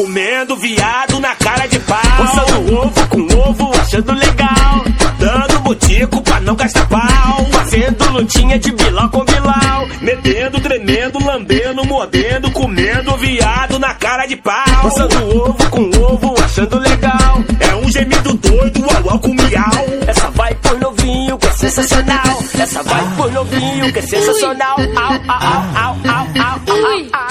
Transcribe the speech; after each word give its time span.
Comendo 0.00 0.56
viado 0.56 1.20
na 1.20 1.34
cara 1.34 1.66
de 1.66 1.78
pau. 1.80 2.00
Usando 2.24 2.74
ovo 2.74 3.08
com 3.08 3.20
ovo, 3.38 3.70
achando 3.78 4.12
legal. 4.14 4.84
Dando 5.18 5.60
botico 5.60 6.22
pra 6.22 6.40
não 6.40 6.56
gastar 6.56 6.88
pau. 6.88 7.44
Fazendo 7.52 8.10
lutinha 8.12 8.58
de 8.58 8.72
bilão 8.72 9.10
com 9.10 9.22
bilão. 9.26 9.88
Metendo, 10.00 10.58
tremendo, 10.58 11.22
lambendo, 11.22 11.84
mordendo. 11.84 12.50
Comendo 12.50 13.14
viado 13.18 13.78
na 13.78 13.92
cara 13.92 14.24
de 14.24 14.36
pau. 14.36 14.86
Usando 14.86 15.36
ovo 15.36 15.70
com 15.70 15.90
ovo, 16.02 16.34
achando 16.42 16.78
legal. 16.78 17.44
É 17.60 17.74
um 17.76 17.92
gemido 17.92 18.32
doido, 18.38 18.82
au 18.96 19.10
au 19.10 19.18
com 19.18 19.34
miau. 19.34 19.84
Essa 20.06 20.30
vai 20.30 20.54
por 20.54 20.80
novinho 20.80 21.36
que 21.36 21.46
é 21.46 21.52
sensacional. 21.52 22.42
Essa 22.58 22.82
vai 22.82 23.04
por 23.18 23.30
novinho 23.30 23.92
que 23.92 23.98
é 23.98 24.02
sensacional. 24.02 24.76
Au, 24.78 25.12
au, 25.12 25.18
au, 25.18 25.64
au, 25.76 25.96
au, 26.08 26.72
au, 26.72 26.86
au, 26.86 27.24
au. 27.24 27.29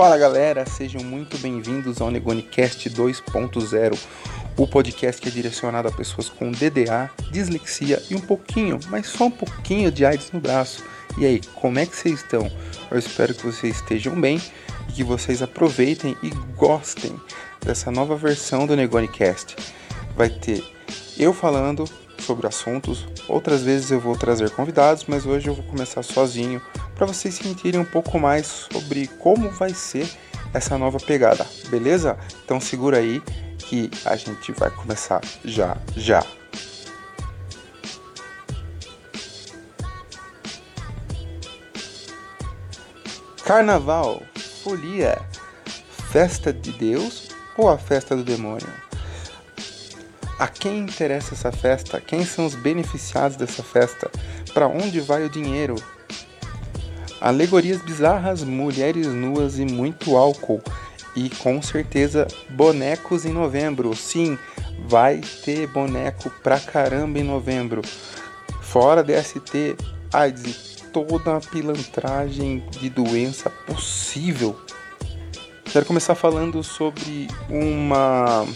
Fala 0.00 0.16
galera, 0.16 0.64
sejam 0.64 1.04
muito 1.04 1.36
bem-vindos 1.36 2.00
ao 2.00 2.10
NegoniCast 2.10 2.88
2.0, 2.88 3.98
o 4.56 4.66
podcast 4.66 5.20
que 5.20 5.28
é 5.28 5.30
direcionado 5.30 5.88
a 5.88 5.92
pessoas 5.92 6.30
com 6.30 6.50
DDA, 6.50 7.10
dislexia 7.30 8.02
e 8.08 8.14
um 8.14 8.20
pouquinho, 8.20 8.80
mas 8.88 9.08
só 9.08 9.26
um 9.26 9.30
pouquinho 9.30 9.92
de 9.92 10.06
AIDS 10.06 10.32
no 10.32 10.40
braço. 10.40 10.82
E 11.18 11.26
aí, 11.26 11.42
como 11.54 11.78
é 11.78 11.84
que 11.84 11.94
vocês 11.94 12.20
estão? 12.20 12.50
Eu 12.90 12.98
espero 12.98 13.34
que 13.34 13.44
vocês 13.44 13.76
estejam 13.76 14.18
bem 14.18 14.40
e 14.88 14.92
que 14.92 15.04
vocês 15.04 15.42
aproveitem 15.42 16.16
e 16.22 16.30
gostem 16.56 17.14
dessa 17.60 17.90
nova 17.90 18.16
versão 18.16 18.66
do 18.66 18.74
NegoniCast. 18.74 19.54
Vai 20.16 20.30
ter 20.30 20.64
eu 21.18 21.34
falando 21.34 21.84
sobre 22.30 22.46
assuntos, 22.46 23.08
outras 23.26 23.62
vezes 23.62 23.90
eu 23.90 23.98
vou 23.98 24.16
trazer 24.16 24.50
convidados, 24.50 25.04
mas 25.08 25.26
hoje 25.26 25.48
eu 25.48 25.54
vou 25.54 25.64
começar 25.64 26.00
sozinho 26.04 26.62
para 26.94 27.04
vocês 27.04 27.34
sentirem 27.34 27.80
um 27.80 27.84
pouco 27.84 28.20
mais 28.20 28.46
sobre 28.72 29.08
como 29.18 29.50
vai 29.50 29.74
ser 29.74 30.08
essa 30.54 30.78
nova 30.78 30.98
pegada, 30.98 31.44
beleza? 31.68 32.16
Então 32.44 32.60
segura 32.60 32.98
aí 32.98 33.20
que 33.58 33.90
a 34.04 34.14
gente 34.14 34.52
vai 34.52 34.70
começar 34.70 35.20
já 35.44 35.76
já. 35.96 36.24
Carnaval, 43.44 44.22
folia, 44.62 45.20
festa 46.12 46.52
de 46.52 46.70
Deus 46.70 47.30
ou 47.58 47.68
a 47.68 47.76
festa 47.76 48.14
do 48.14 48.22
demônio? 48.22 48.89
A 50.40 50.48
quem 50.48 50.78
interessa 50.78 51.34
essa 51.34 51.52
festa? 51.52 52.00
Quem 52.00 52.24
são 52.24 52.46
os 52.46 52.54
beneficiados 52.54 53.36
dessa 53.36 53.62
festa? 53.62 54.10
Para 54.54 54.66
onde 54.66 54.98
vai 54.98 55.22
o 55.22 55.28
dinheiro? 55.28 55.74
Alegorias 57.20 57.82
bizarras, 57.82 58.42
mulheres 58.42 59.06
nuas 59.08 59.58
e 59.58 59.66
muito 59.66 60.16
álcool. 60.16 60.62
E 61.14 61.28
com 61.28 61.60
certeza 61.60 62.26
bonecos 62.48 63.26
em 63.26 63.34
novembro. 63.34 63.94
Sim, 63.94 64.38
vai 64.86 65.20
ter 65.44 65.66
boneco 65.66 66.30
pra 66.42 66.58
caramba 66.58 67.18
em 67.18 67.22
novembro. 67.22 67.82
Fora 68.62 69.04
DST, 69.04 69.76
AIDS 70.10 70.78
e 70.78 70.82
toda 70.84 71.36
a 71.36 71.40
pilantragem 71.40 72.64
de 72.70 72.88
doença 72.88 73.50
possível. 73.50 74.58
Quero 75.66 75.84
começar 75.84 76.14
falando 76.14 76.64
sobre 76.64 77.28
uma 77.50 78.46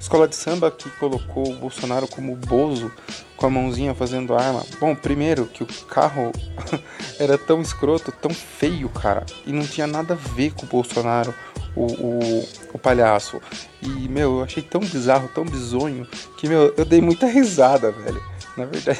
escola 0.00 0.26
de 0.26 0.34
samba 0.34 0.70
que 0.70 0.88
colocou 0.90 1.46
o 1.46 1.56
Bolsonaro 1.56 2.08
como 2.08 2.34
Bozo 2.34 2.90
com 3.36 3.46
a 3.46 3.50
mãozinha 3.50 3.94
fazendo 3.94 4.34
arma. 4.34 4.64
Bom, 4.80 4.94
primeiro 4.94 5.46
que 5.46 5.62
o 5.62 5.66
carro 5.66 6.32
era 7.20 7.36
tão 7.36 7.60
escroto, 7.60 8.10
tão 8.10 8.32
feio, 8.32 8.88
cara, 8.88 9.24
e 9.46 9.52
não 9.52 9.66
tinha 9.66 9.86
nada 9.86 10.14
a 10.14 10.16
ver 10.16 10.52
com 10.52 10.64
o 10.64 10.68
Bolsonaro, 10.68 11.34
o, 11.76 11.84
o, 11.84 12.48
o 12.72 12.78
palhaço. 12.78 13.40
E, 13.82 14.08
meu, 14.08 14.38
eu 14.38 14.42
achei 14.42 14.62
tão 14.62 14.80
bizarro, 14.80 15.30
tão 15.34 15.44
bizonho, 15.44 16.06
que, 16.36 16.48
meu, 16.48 16.74
eu 16.76 16.84
dei 16.84 17.00
muita 17.00 17.26
risada, 17.26 17.90
velho. 17.92 18.22
Na 18.56 18.64
verdade, 18.64 18.98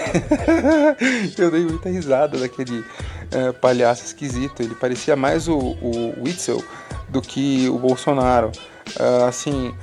eu 1.37 1.51
dei 1.51 1.65
muita 1.65 1.89
risada 1.89 2.39
daquele 2.39 2.85
é, 3.31 3.53
palhaço 3.53 4.05
esquisito. 4.05 4.63
Ele 4.63 4.75
parecia 4.75 5.17
mais 5.17 5.49
o, 5.49 5.57
o 5.59 6.23
Witzel 6.23 6.63
do 7.09 7.21
que 7.21 7.69
o 7.69 7.79
Bolsonaro. 7.79 8.53
Uh, 8.99 9.25
assim, 9.25 9.75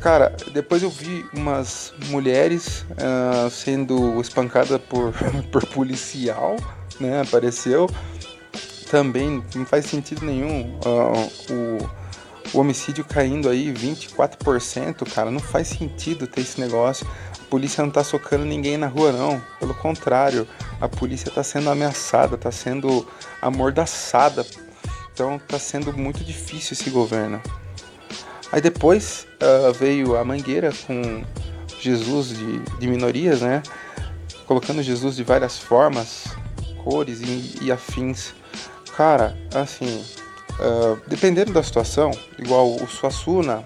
Cara, 0.00 0.36
depois 0.52 0.82
eu 0.82 0.90
vi 0.90 1.24
umas 1.32 1.94
mulheres 2.08 2.84
uh, 2.90 3.48
sendo 3.50 4.20
espancadas 4.20 4.80
por, 4.82 5.14
por 5.50 5.66
policial, 5.66 6.56
né? 7.00 7.22
Apareceu. 7.22 7.88
Também 8.90 9.42
não 9.54 9.64
faz 9.64 9.86
sentido 9.86 10.24
nenhum 10.24 10.78
uh, 10.84 11.52
o, 11.52 12.56
o 12.56 12.60
homicídio 12.60 13.04
caindo 13.04 13.48
aí 13.48 13.72
24%, 13.72 15.10
cara. 15.10 15.30
Não 15.30 15.40
faz 15.40 15.68
sentido 15.68 16.26
ter 16.26 16.42
esse 16.42 16.60
negócio. 16.60 17.06
A 17.40 17.44
polícia 17.48 17.82
não 17.82 17.90
tá 17.90 18.04
socando 18.04 18.44
ninguém 18.44 18.76
na 18.76 18.86
rua, 18.86 19.10
não. 19.10 19.42
Pelo 19.58 19.74
contrário, 19.74 20.46
a 20.80 20.88
polícia 20.88 21.30
tá 21.30 21.42
sendo 21.42 21.70
ameaçada, 21.70 22.36
tá 22.36 22.52
sendo 22.52 23.08
amordaçada. 23.40 24.44
Então 25.12 25.38
tá 25.38 25.58
sendo 25.58 25.96
muito 25.96 26.22
difícil 26.22 26.74
esse 26.74 26.90
governo. 26.90 27.40
Aí 28.54 28.60
depois 28.60 29.26
uh, 29.42 29.72
veio 29.72 30.16
a 30.16 30.24
Mangueira 30.24 30.72
com 30.86 31.24
Jesus 31.80 32.28
de, 32.28 32.60
de, 32.78 32.86
minorias, 32.86 33.40
né? 33.40 33.60
Colocando 34.46 34.80
Jesus 34.80 35.16
de 35.16 35.24
várias 35.24 35.58
formas, 35.58 36.26
cores 36.84 37.20
e, 37.20 37.64
e 37.64 37.72
afins. 37.72 38.32
Cara, 38.96 39.36
assim, 39.52 40.04
uh, 40.52 40.96
dependendo 41.08 41.52
da 41.52 41.64
situação, 41.64 42.12
igual 42.38 42.76
o 42.76 42.86
Suassuna 42.86 43.64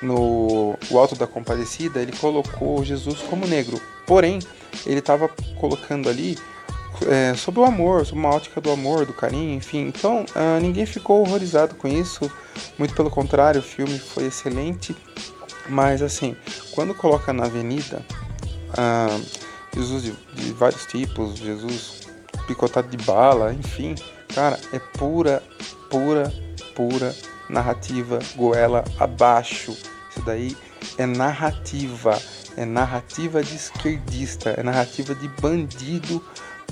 no 0.00 0.78
o 0.88 0.96
Alto 0.96 1.16
da 1.16 1.26
Compadecida, 1.26 2.00
ele 2.00 2.12
colocou 2.12 2.84
Jesus 2.84 3.18
como 3.22 3.48
negro. 3.48 3.80
Porém, 4.06 4.38
ele 4.86 5.00
estava 5.00 5.28
colocando 5.58 6.08
ali 6.08 6.38
é, 7.08 7.34
sobre 7.34 7.60
o 7.60 7.64
amor, 7.64 8.04
sobre 8.04 8.20
uma 8.20 8.34
ótica 8.34 8.60
do 8.60 8.70
amor, 8.70 9.06
do 9.06 9.12
carinho, 9.12 9.54
enfim. 9.54 9.86
Então, 9.88 10.24
uh, 10.34 10.60
ninguém 10.60 10.84
ficou 10.86 11.20
horrorizado 11.20 11.74
com 11.74 11.88
isso. 11.88 12.30
Muito 12.78 12.94
pelo 12.94 13.10
contrário, 13.10 13.60
o 13.60 13.64
filme 13.64 13.98
foi 13.98 14.26
excelente. 14.26 14.96
Mas, 15.68 16.02
assim, 16.02 16.36
quando 16.72 16.94
coloca 16.94 17.32
na 17.32 17.44
avenida 17.44 18.04
uh, 18.70 19.24
Jesus 19.74 20.02
de, 20.02 20.12
de, 20.34 20.52
vários 20.52 20.84
tipos, 20.86 21.38
Jesus 21.38 22.00
picotado 22.46 22.88
de 22.88 23.02
bala, 23.04 23.54
enfim, 23.54 23.94
cara, 24.34 24.58
é 24.72 24.78
pura, 24.78 25.42
pura, 25.88 26.32
pura 26.74 27.14
narrativa 27.48 28.18
goela 28.34 28.84
abaixo. 28.98 29.72
Isso 30.10 30.22
daí 30.24 30.56
é 30.98 31.06
narrativa. 31.06 32.20
É 32.56 32.64
narrativa 32.64 33.42
de 33.42 33.54
esquerdista, 33.54 34.50
é 34.50 34.62
narrativa 34.62 35.14
de 35.14 35.28
bandido 35.40 36.22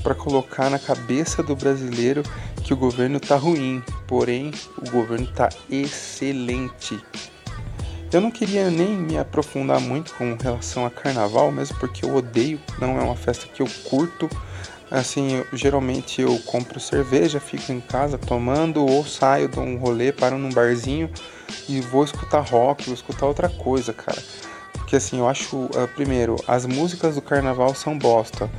para 0.01 0.15
colocar 0.15 0.71
na 0.71 0.79
cabeça 0.79 1.43
do 1.43 1.57
brasileiro 1.57 2.23
que 2.63 2.73
o 2.73 2.77
governo 2.77 3.19
tá 3.19 3.37
ruim, 3.37 3.83
porém 4.07 4.53
o 4.77 4.91
governo 4.91 5.27
tá 5.27 5.49
excelente. 5.71 6.99
Eu 8.11 8.23
não 8.23 8.31
queria 8.31 8.71
nem 8.71 8.97
me 8.97 9.19
aprofundar 9.19 9.81
muito 9.81 10.15
com 10.15 10.35
relação 10.41 10.87
a 10.87 10.91
carnaval, 10.91 11.53
mesmo 11.53 11.77
porque 11.79 12.07
eu 12.07 12.15
odeio, 12.15 12.59
não 12.81 12.99
é 12.99 13.03
uma 13.03 13.17
festa 13.17 13.47
que 13.47 13.61
eu 13.61 13.69
curto. 13.85 14.31
Assim, 14.91 15.35
eu, 15.35 15.47
geralmente 15.53 16.23
eu 16.23 16.39
compro 16.47 16.81
cerveja, 16.81 17.39
fico 17.39 17.71
em 17.71 17.81
casa 17.81 18.17
tomando 18.17 18.87
ou 18.87 19.05
saio 19.05 19.47
de 19.47 19.59
um 19.59 19.77
rolê, 19.77 20.11
paro 20.11 20.39
num 20.39 20.51
barzinho 20.51 21.11
e 21.69 21.83
vou 21.83 22.03
escutar 22.03 22.41
rock, 22.41 22.87
vou 22.87 22.95
escutar 22.95 23.27
outra 23.27 23.51
coisa, 23.51 23.93
cara. 23.93 24.23
Porque 24.73 24.97
assim, 24.97 25.19
eu 25.19 25.29
acho, 25.29 25.57
uh, 25.57 25.89
primeiro, 25.95 26.37
as 26.49 26.65
músicas 26.65 27.17
do 27.17 27.21
carnaval 27.21 27.75
são 27.75 27.99
bosta 27.99 28.51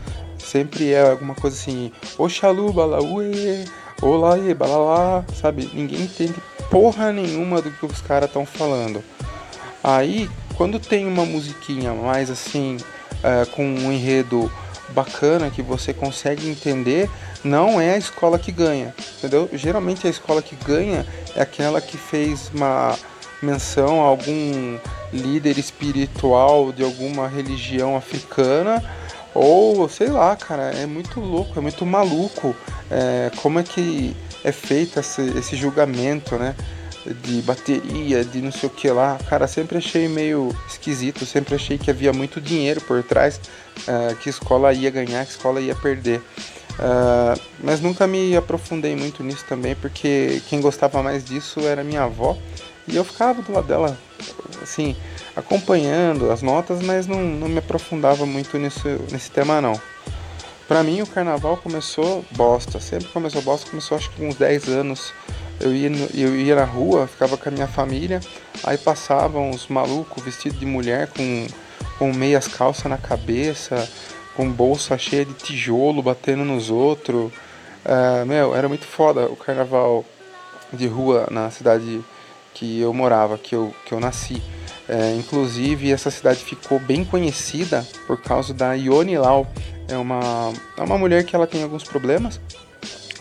sempre 0.49 0.91
é 0.91 1.11
alguma 1.11 1.35
coisa 1.35 1.55
assim, 1.55 1.91
oxalu, 2.17 2.73
balauê, 2.73 3.65
olaê, 4.01 4.53
balalá, 4.53 5.23
sabe? 5.39 5.69
Ninguém 5.73 6.01
entende 6.01 6.35
porra 6.71 7.11
nenhuma 7.11 7.61
do 7.61 7.71
que 7.71 7.85
os 7.85 8.01
caras 8.01 8.29
estão 8.29 8.45
falando. 8.45 9.03
Aí, 9.83 10.29
quando 10.55 10.79
tem 10.79 11.05
uma 11.05 11.25
musiquinha 11.25 11.93
mais 11.93 12.29
assim, 12.29 12.77
é, 13.23 13.45
com 13.45 13.63
um 13.63 13.91
enredo 13.91 14.51
bacana 14.89 15.51
que 15.51 15.61
você 15.61 15.93
consegue 15.93 16.49
entender, 16.49 17.09
não 17.43 17.79
é 17.79 17.93
a 17.93 17.97
escola 17.97 18.39
que 18.39 18.51
ganha, 18.51 18.93
entendeu? 19.17 19.47
Geralmente 19.53 20.07
a 20.07 20.09
escola 20.09 20.41
que 20.41 20.55
ganha 20.55 21.05
é 21.35 21.41
aquela 21.41 21.79
que 21.79 21.95
fez 21.95 22.51
uma 22.53 22.97
menção 23.41 24.01
a 24.01 24.07
algum 24.07 24.77
líder 25.13 25.57
espiritual 25.57 26.71
de 26.71 26.83
alguma 26.83 27.27
religião 27.27 27.95
africana 27.95 28.83
ou, 29.33 29.87
sei 29.87 30.07
lá, 30.07 30.35
cara, 30.35 30.71
é 30.71 30.85
muito 30.85 31.19
louco, 31.19 31.57
é 31.57 31.61
muito 31.61 31.85
maluco 31.85 32.55
é, 32.89 33.31
como 33.41 33.59
é 33.59 33.63
que 33.63 34.15
é 34.43 34.51
feito 34.51 34.99
esse, 34.99 35.21
esse 35.37 35.55
julgamento, 35.55 36.35
né? 36.37 36.55
de 37.23 37.41
bateria, 37.41 38.23
de 38.23 38.41
não 38.41 38.51
sei 38.51 38.67
o 38.67 38.71
que 38.71 38.89
lá. 38.89 39.17
Cara, 39.29 39.47
sempre 39.47 39.77
achei 39.77 40.07
meio 40.07 40.55
esquisito, 40.67 41.25
sempre 41.25 41.55
achei 41.55 41.77
que 41.77 41.89
havia 41.89 42.11
muito 42.11 42.41
dinheiro 42.41 42.81
por 42.81 43.01
trás, 43.03 43.39
uh, 43.87 44.15
que 44.17 44.29
escola 44.29 44.73
ia 44.73 44.89
ganhar, 44.89 45.25
que 45.25 45.31
escola 45.31 45.61
ia 45.61 45.75
perder. 45.75 46.19
Uh, 46.79 47.39
mas 47.63 47.81
nunca 47.81 48.07
me 48.07 48.35
aprofundei 48.35 48.95
muito 48.95 49.23
nisso 49.23 49.45
também, 49.47 49.75
porque 49.75 50.41
quem 50.47 50.61
gostava 50.61 51.01
mais 51.03 51.23
disso 51.23 51.61
era 51.61 51.83
minha 51.83 52.03
avó. 52.03 52.37
E 52.87 52.95
eu 52.95 53.03
ficava 53.03 53.41
do 53.41 53.51
lado 53.51 53.67
dela, 53.67 53.97
assim, 54.61 54.95
acompanhando 55.39 56.31
as 56.31 56.41
notas, 56.41 56.81
mas 56.81 57.07
não, 57.07 57.21
não 57.21 57.47
me 57.47 57.59
aprofundava 57.59 58.25
muito 58.25 58.57
nisso, 58.57 58.87
nesse 59.11 59.31
tema 59.31 59.61
não. 59.61 59.79
Pra 60.67 60.83
mim 60.83 61.01
o 61.01 61.07
carnaval 61.07 61.57
começou 61.57 62.23
bosta, 62.31 62.79
sempre 62.79 63.07
começou 63.07 63.41
bosta, 63.41 63.69
começou 63.69 63.97
acho 63.97 64.09
que 64.11 64.17
com 64.17 64.27
uns 64.27 64.35
10 64.35 64.69
anos. 64.69 65.13
Eu 65.59 65.73
ia, 65.73 65.89
eu 66.13 66.39
ia 66.39 66.55
na 66.55 66.63
rua, 66.63 67.07
ficava 67.07 67.35
com 67.35 67.49
a 67.49 67.51
minha 67.51 67.67
família, 67.67 68.21
aí 68.63 68.77
passavam 68.77 69.49
uns 69.49 69.67
malucos 69.67 70.23
vestidos 70.23 70.59
de 70.59 70.65
mulher 70.65 71.07
com, 71.07 71.47
com 71.97 72.13
meias 72.13 72.47
calças 72.47 72.85
na 72.85 72.97
cabeça, 72.97 73.89
com 74.35 74.49
bolsa 74.49 74.97
cheia 74.97 75.25
de 75.25 75.33
tijolo 75.33 76.01
batendo 76.01 76.45
nos 76.45 76.69
outros. 76.69 77.31
Uh, 77.83 78.25
meu, 78.25 78.55
era 78.55 78.69
muito 78.69 78.85
foda 78.85 79.25
o 79.25 79.35
carnaval 79.35 80.05
de 80.71 80.87
rua 80.87 81.27
na 81.31 81.49
cidade 81.49 82.01
que 82.53 82.79
eu 82.79 82.93
morava, 82.93 83.37
que 83.37 83.55
eu, 83.55 83.73
que 83.85 83.91
eu 83.91 83.99
nasci. 83.99 84.41
É, 84.89 85.13
inclusive, 85.15 85.91
essa 85.91 86.09
cidade 86.09 86.39
ficou 86.39 86.79
bem 86.79 87.05
conhecida 87.05 87.87
por 88.07 88.19
causa 88.19 88.55
da 88.55 88.73
Ione 88.73 89.19
Lau. 89.19 89.45
É 89.87 89.95
uma, 89.95 90.51
é 90.75 90.81
uma 90.81 90.97
mulher 90.97 91.23
que 91.23 91.35
ela 91.35 91.45
tem 91.45 91.61
alguns 91.61 91.83
problemas 91.83 92.41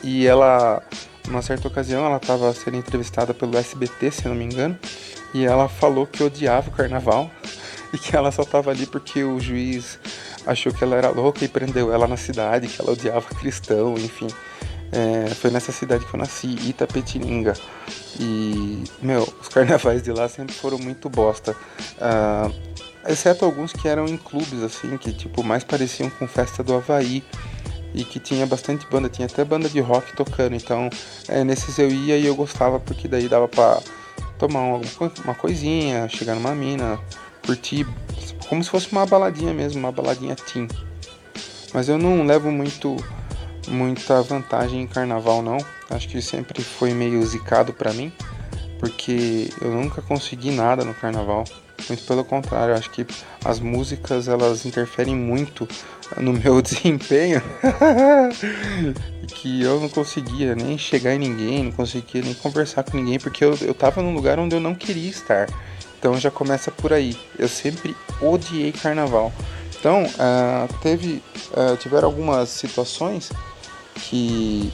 e 0.02 0.26
ela, 0.26 0.82
numa 1.26 1.42
certa 1.42 1.68
ocasião, 1.68 2.06
ela 2.06 2.16
estava 2.16 2.52
sendo 2.54 2.78
entrevistada 2.78 3.34
pelo 3.34 3.56
SBT, 3.56 4.10
se 4.10 4.28
não 4.28 4.34
me 4.34 4.44
engano, 4.44 4.78
e 5.34 5.44
ela 5.44 5.68
falou 5.68 6.06
que 6.06 6.22
odiava 6.22 6.70
o 6.70 6.72
carnaval 6.72 7.30
e 7.92 7.98
que 7.98 8.16
ela 8.16 8.32
só 8.32 8.42
estava 8.42 8.70
ali 8.70 8.86
porque 8.86 9.22
o 9.22 9.38
juiz 9.38 9.98
achou 10.46 10.72
que 10.72 10.82
ela 10.82 10.96
era 10.96 11.10
louca 11.10 11.44
e 11.44 11.48
prendeu 11.48 11.92
ela 11.92 12.06
na 12.06 12.16
cidade, 12.16 12.68
que 12.68 12.80
ela 12.80 12.92
odiava 12.92 13.28
cristão, 13.34 13.94
enfim. 13.98 14.28
É, 14.90 15.28
foi 15.34 15.50
nessa 15.50 15.70
cidade 15.70 16.04
que 16.04 16.14
eu 16.14 16.18
nasci, 16.18 16.56
Itapetininga. 16.66 17.54
E, 18.18 18.84
meu, 19.02 19.22
os 19.40 19.48
carnavais 19.52 20.02
de 20.02 20.12
lá 20.12 20.28
sempre 20.28 20.54
foram 20.54 20.78
muito 20.78 21.08
bosta. 21.08 21.54
Uh, 21.98 22.52
exceto 23.06 23.44
alguns 23.44 23.72
que 23.72 23.86
eram 23.86 24.06
em 24.06 24.16
clubes, 24.16 24.62
assim, 24.62 24.96
que 24.96 25.12
tipo, 25.12 25.42
mais 25.44 25.64
pareciam 25.64 26.10
com 26.10 26.26
festa 26.26 26.62
do 26.62 26.74
Havaí. 26.74 27.22
E 27.94 28.04
que 28.04 28.20
tinha 28.20 28.46
bastante 28.46 28.86
banda, 28.86 29.08
tinha 29.08 29.26
até 29.26 29.42
banda 29.44 29.68
de 29.68 29.80
rock 29.80 30.14
tocando. 30.14 30.54
Então, 30.54 30.90
é, 31.26 31.42
nesses 31.42 31.78
eu 31.78 31.90
ia 31.90 32.18
e 32.18 32.26
eu 32.26 32.34
gostava, 32.34 32.78
porque 32.78 33.08
daí 33.08 33.28
dava 33.28 33.48
pra 33.48 33.80
tomar 34.38 34.60
uma, 34.60 34.80
uma 35.24 35.34
coisinha, 35.34 36.06
chegar 36.08 36.34
numa 36.34 36.54
mina, 36.54 37.00
curtir, 37.44 37.86
como 38.48 38.62
se 38.62 38.70
fosse 38.70 38.92
uma 38.92 39.06
baladinha 39.06 39.54
mesmo, 39.54 39.80
uma 39.80 39.90
baladinha 39.90 40.36
teen. 40.36 40.68
Mas 41.72 41.88
eu 41.88 41.98
não 41.98 42.24
levo 42.24 42.50
muito 42.50 42.96
muita 43.66 44.22
vantagem 44.22 44.82
em 44.82 44.86
carnaval 44.86 45.42
não. 45.42 45.58
Acho 45.90 46.08
que 46.08 46.20
sempre 46.20 46.62
foi 46.62 46.92
meio 46.92 47.24
zicado 47.24 47.72
para 47.72 47.92
mim, 47.92 48.12
porque 48.78 49.50
eu 49.60 49.70
nunca 49.70 50.02
consegui 50.02 50.50
nada 50.50 50.84
no 50.84 50.94
carnaval. 50.94 51.44
Muito 51.88 52.04
pelo 52.04 52.24
contrário, 52.24 52.74
acho 52.74 52.90
que 52.90 53.06
as 53.44 53.60
músicas 53.60 54.28
elas 54.28 54.66
interferem 54.66 55.14
muito 55.14 55.66
no 56.16 56.32
meu 56.32 56.60
desempenho. 56.62 57.42
que 59.28 59.62
eu 59.62 59.80
não 59.80 59.88
conseguia 59.88 60.54
nem 60.54 60.76
chegar 60.76 61.14
em 61.14 61.18
ninguém, 61.18 61.64
não 61.64 61.72
conseguia 61.72 62.22
nem 62.22 62.34
conversar 62.34 62.82
com 62.82 62.96
ninguém, 62.96 63.18
porque 63.18 63.44
eu, 63.44 63.56
eu 63.60 63.74
tava 63.74 64.02
num 64.02 64.14
lugar 64.14 64.38
onde 64.38 64.56
eu 64.56 64.60
não 64.60 64.74
queria 64.74 65.08
estar. 65.08 65.46
Então 65.98 66.18
já 66.18 66.30
começa 66.30 66.70
por 66.70 66.92
aí. 66.92 67.16
Eu 67.38 67.48
sempre 67.48 67.96
odiei 68.20 68.72
carnaval. 68.72 69.32
Então, 69.78 70.02
uh, 70.02 70.74
teve, 70.80 71.22
uh, 71.52 71.76
tiveram 71.76 72.08
algumas 72.08 72.48
situações 72.48 73.30
que, 73.94 74.72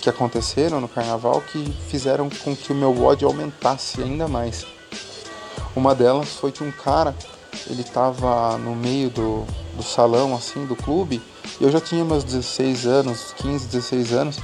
que 0.00 0.08
aconteceram 0.08 0.80
no 0.80 0.88
carnaval 0.88 1.40
que 1.40 1.72
fizeram 1.88 2.30
com 2.30 2.54
que 2.54 2.72
o 2.72 2.74
meu 2.74 3.02
ódio 3.02 3.26
aumentasse 3.26 4.00
ainda 4.00 4.28
mais. 4.28 4.64
Uma 5.74 5.94
delas 5.94 6.28
foi 6.28 6.52
que 6.52 6.62
um 6.62 6.70
cara, 6.70 7.14
ele 7.68 7.82
tava 7.82 8.56
no 8.58 8.76
meio 8.76 9.10
do, 9.10 9.44
do 9.76 9.82
salão, 9.82 10.34
assim, 10.34 10.66
do 10.66 10.76
clube, 10.76 11.20
e 11.60 11.64
eu 11.64 11.70
já 11.70 11.80
tinha 11.80 12.04
meus 12.04 12.22
16 12.22 12.86
anos, 12.86 13.34
15, 13.38 13.66
16 13.66 14.12
anos, 14.12 14.38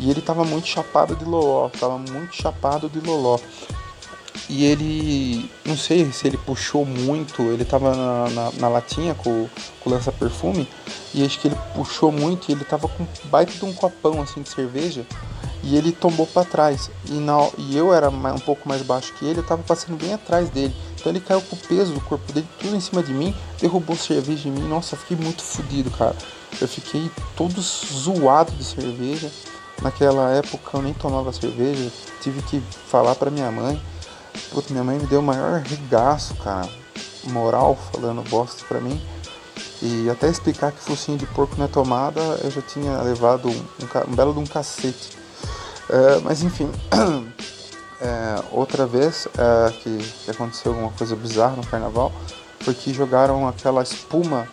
e 0.00 0.10
ele 0.10 0.22
tava 0.22 0.44
muito 0.44 0.66
chapado 0.66 1.14
de 1.14 1.24
loló, 1.24 1.68
tava 1.68 1.98
muito 1.98 2.34
chapado 2.34 2.88
de 2.88 2.98
loló. 3.00 3.38
E 4.48 4.64
ele, 4.64 5.50
não 5.64 5.76
sei 5.76 6.10
se 6.12 6.26
ele 6.26 6.36
puxou 6.36 6.84
muito, 6.84 7.42
ele 7.42 7.64
tava 7.64 7.94
na, 7.94 8.30
na, 8.30 8.52
na 8.52 8.68
latinha 8.68 9.14
com, 9.14 9.48
com 9.80 9.90
o 9.90 9.92
lança-perfume, 9.92 10.68
e 11.14 11.24
acho 11.24 11.38
que 11.38 11.48
ele 11.48 11.56
puxou 11.74 12.10
muito 12.10 12.48
e 12.48 12.52
ele 12.52 12.64
tava 12.64 12.88
com 12.88 13.06
baita 13.24 13.52
de 13.52 13.64
um 13.64 13.72
copão 13.72 14.20
assim 14.20 14.42
de 14.42 14.48
cerveja, 14.48 15.06
e 15.62 15.76
ele 15.76 15.92
tombou 15.92 16.26
para 16.26 16.44
trás. 16.44 16.90
E, 17.06 17.12
na, 17.12 17.48
e 17.58 17.76
eu 17.76 17.92
era 17.92 18.08
um 18.08 18.38
pouco 18.38 18.68
mais 18.68 18.82
baixo 18.82 19.12
que 19.14 19.24
ele, 19.24 19.40
eu 19.40 19.46
tava 19.46 19.62
passando 19.62 19.96
bem 19.96 20.14
atrás 20.14 20.48
dele. 20.48 20.74
Então 20.94 21.12
ele 21.12 21.20
caiu 21.20 21.40
com 21.42 21.56
o 21.56 21.58
peso 21.58 21.92
do 21.92 22.00
corpo 22.00 22.32
dele 22.32 22.46
tudo 22.58 22.74
em 22.74 22.80
cima 22.80 23.02
de 23.02 23.12
mim, 23.12 23.34
derrubou 23.60 23.96
cerveja 23.96 24.48
em 24.48 24.52
mim. 24.52 24.66
Nossa, 24.68 24.94
eu 24.94 24.98
fiquei 24.98 25.16
muito 25.16 25.42
fodido, 25.42 25.90
cara. 25.90 26.16
Eu 26.60 26.68
fiquei 26.68 27.10
todo 27.36 27.60
zoado 27.60 28.52
de 28.52 28.64
cerveja. 28.64 29.30
Naquela 29.82 30.30
época 30.32 30.76
eu 30.76 30.82
nem 30.82 30.92
tomava 30.92 31.32
cerveja, 31.32 31.90
tive 32.20 32.42
que 32.42 32.60
falar 32.88 33.14
para 33.14 33.30
minha 33.30 33.50
mãe. 33.50 33.80
Puta, 34.50 34.72
minha 34.72 34.84
mãe 34.84 34.98
me 34.98 35.06
deu 35.06 35.20
o 35.20 35.22
maior 35.22 35.60
regaço, 35.60 36.34
cara. 36.36 36.68
Moral 37.24 37.76
falando 37.92 38.28
bosta 38.28 38.64
pra 38.66 38.80
mim. 38.80 39.00
E 39.82 40.10
até 40.10 40.28
explicar 40.28 40.72
que 40.72 40.80
focinho 40.80 41.16
de 41.16 41.26
porco 41.26 41.54
não 41.56 41.64
é 41.64 41.68
tomada, 41.68 42.20
eu 42.42 42.50
já 42.50 42.60
tinha 42.60 43.00
levado 43.00 43.48
um, 43.48 43.52
um, 43.52 44.10
um 44.12 44.14
belo 44.14 44.34
de 44.34 44.38
um 44.38 44.46
cacete. 44.46 45.16
É, 45.88 46.20
mas 46.22 46.42
enfim, 46.42 46.70
é, 48.00 48.42
outra 48.52 48.86
vez 48.86 49.26
é, 49.36 49.70
que, 49.72 49.98
que, 49.98 50.30
aconteceu 50.30 50.72
alguma 50.72 50.92
coisa 50.92 51.16
bizarra 51.16 51.56
no 51.56 51.66
carnaval 51.66 52.12
foi 52.60 52.74
que 52.74 52.92
jogaram 52.92 53.48
aquela 53.48 53.82
espuma 53.82 54.46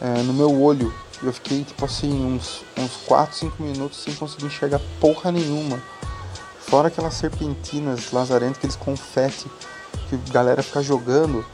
é, 0.00 0.22
no 0.22 0.34
meu 0.34 0.60
olho. 0.60 0.92
E 1.22 1.26
eu 1.26 1.32
fiquei 1.32 1.64
tipo 1.64 1.84
assim, 1.84 2.12
uns, 2.26 2.62
uns 2.76 2.96
4, 3.06 3.36
5 3.36 3.62
minutos 3.62 4.02
sem 4.02 4.14
conseguir 4.14 4.46
enxergar 4.46 4.80
porra 5.00 5.30
nenhuma. 5.30 5.80
Fora 6.66 6.88
aquelas 6.88 7.14
serpentinas 7.14 8.10
lazarentas, 8.10 8.58
aqueles 8.58 8.76
confete 8.76 9.46
que 10.08 10.16
a 10.16 10.32
galera 10.32 10.62
fica 10.62 10.82
jogando. 10.82 11.44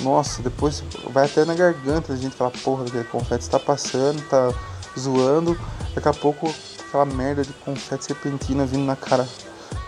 Nossa, 0.00 0.42
depois 0.42 0.84
vai 1.10 1.26
até 1.26 1.44
na 1.44 1.54
garganta 1.54 2.12
a 2.12 2.16
gente 2.16 2.36
fala, 2.36 2.52
porra, 2.62 2.84
aquele 2.84 3.04
confete 3.04 3.42
está 3.42 3.58
passando, 3.58 4.22
tá 4.28 4.52
zoando. 4.98 5.58
Daqui 5.94 6.08
a 6.08 6.12
pouco 6.12 6.52
aquela 6.86 7.04
merda 7.04 7.42
de 7.42 7.52
confete 7.52 8.04
serpentina 8.04 8.64
vindo 8.64 8.84
na 8.84 8.94
cara. 8.94 9.28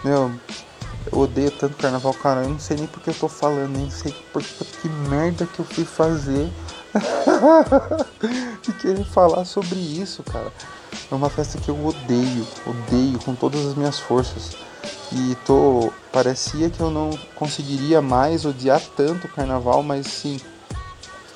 Meu, 0.02 0.32
eu 1.12 1.18
odeio 1.18 1.50
tanto 1.50 1.76
carnaval, 1.76 2.14
cara. 2.14 2.42
Eu 2.42 2.50
não 2.50 2.58
sei 2.58 2.76
nem 2.76 2.86
porque 2.86 3.10
eu 3.10 3.14
tô 3.14 3.28
falando, 3.28 3.76
nem 3.76 3.90
sei 3.90 4.12
por, 4.32 4.42
que 4.42 4.88
merda 5.08 5.46
que 5.46 5.60
eu 5.60 5.64
fui 5.64 5.84
fazer. 5.84 6.50
e 8.68 8.72
querer 8.72 9.04
falar 9.04 9.44
sobre 9.44 9.78
isso, 9.78 10.22
cara. 10.24 10.52
É 11.10 11.14
uma 11.14 11.30
festa 11.30 11.58
que 11.58 11.68
eu 11.68 11.86
odeio, 11.86 12.46
odeio 12.66 13.18
com 13.20 13.34
todas 13.34 13.64
as 13.66 13.74
minhas 13.74 13.98
forças. 13.98 14.56
E 15.12 15.36
tô. 15.46 15.92
Parecia 16.12 16.68
que 16.68 16.80
eu 16.80 16.90
não 16.90 17.10
conseguiria 17.36 18.02
mais 18.02 18.44
odiar 18.44 18.80
tanto 18.96 19.26
o 19.26 19.30
carnaval, 19.30 19.82
mas 19.82 20.06
sim, 20.06 20.40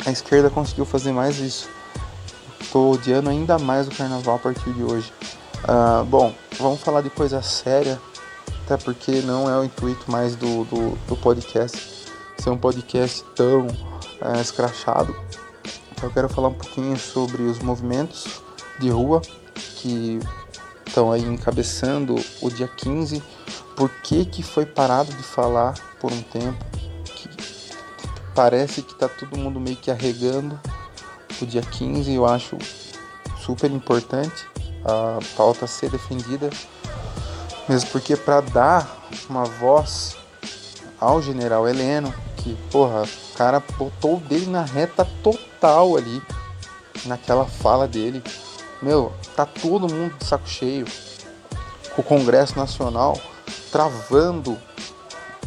a 0.05 0.11
esquerda 0.11 0.51
conseguiu 0.51 0.85
fazer 0.85 1.13
mais 1.13 1.39
isso. 1.39 1.69
Tô 2.73 2.91
odiando 2.91 3.31
ainda 3.31 3.57
mais 3.59 3.87
o 3.87 3.91
carnaval 3.93 4.37
a 4.37 4.39
partir 4.39 4.73
de 4.73 4.83
hoje. 4.83 5.13
Uh, 5.63 6.05
bom, 6.05 6.35
vamos 6.59 6.81
falar 6.81 7.03
de 7.03 7.11
coisa 7.11 7.41
séria, 7.41 8.01
até 8.65 8.77
porque 8.77 9.21
não 9.23 9.49
é 9.49 9.57
o 9.57 9.65
intuito 9.65 10.11
mais 10.11 10.35
do, 10.35 10.65
do, 10.65 10.99
do 11.07 11.17
podcast 11.17 11.95
ser 12.45 12.51
um 12.51 12.59
podcast 12.59 13.25
tão 13.35 13.67
uh, 13.67 14.41
escrachado. 14.41 15.17
Então 15.93 16.11
eu 16.11 16.13
quero 16.13 16.29
falar 16.29 16.49
um 16.49 16.55
pouquinho 16.55 16.99
sobre 16.99 17.43
os 17.43 17.59
movimentos 17.59 18.43
de 18.79 18.91
rua 18.91 19.23
que 19.55 20.19
estão 20.87 21.11
aí 21.11 21.23
encabeçando 21.23 22.17
o 22.43 22.51
dia 22.51 22.69
15 22.69 23.23
por 23.77 23.89
que, 23.89 24.25
que 24.25 24.43
foi 24.43 24.67
parado 24.67 25.13
de 25.13 25.23
falar 25.23 25.75
por 26.01 26.13
um 26.13 26.23
tempo. 26.23 26.65
Que 27.05 27.29
parece 28.35 28.83
que 28.83 28.95
tá 28.95 29.09
todo 29.09 29.37
mundo 29.37 29.61
meio 29.61 29.77
que 29.77 29.91
arregando 29.91 30.61
o 31.41 31.47
dia 31.47 31.63
15, 31.63 32.13
eu 32.13 32.27
acho 32.27 32.57
super 33.39 33.71
importante 33.71 34.47
a 34.85 35.19
pauta 35.37 35.67
ser 35.67 35.91
defendida, 35.91 36.51
mesmo 37.69 37.91
porque 37.91 38.17
para 38.17 38.41
dar 38.41 39.09
uma 39.29 39.45
voz 39.45 40.17
ao 41.01 41.21
general 41.23 41.67
Heleno, 41.67 42.15
que 42.37 42.55
porra, 42.71 43.03
o 43.03 43.37
cara 43.37 43.63
botou 43.79 44.21
dele 44.21 44.47
na 44.47 44.63
reta 44.63 45.07
total 45.23 45.97
ali, 45.97 46.23
naquela 47.07 47.47
fala 47.47 47.89
dele. 47.89 48.23
Meu, 48.83 49.13
tá 49.35 49.47
todo 49.47 49.93
mundo 49.93 50.15
de 50.19 50.25
saco 50.25 50.47
cheio. 50.49 50.87
O 51.97 52.03
Congresso 52.03 52.59
Nacional 52.59 53.19
travando 53.75 54.57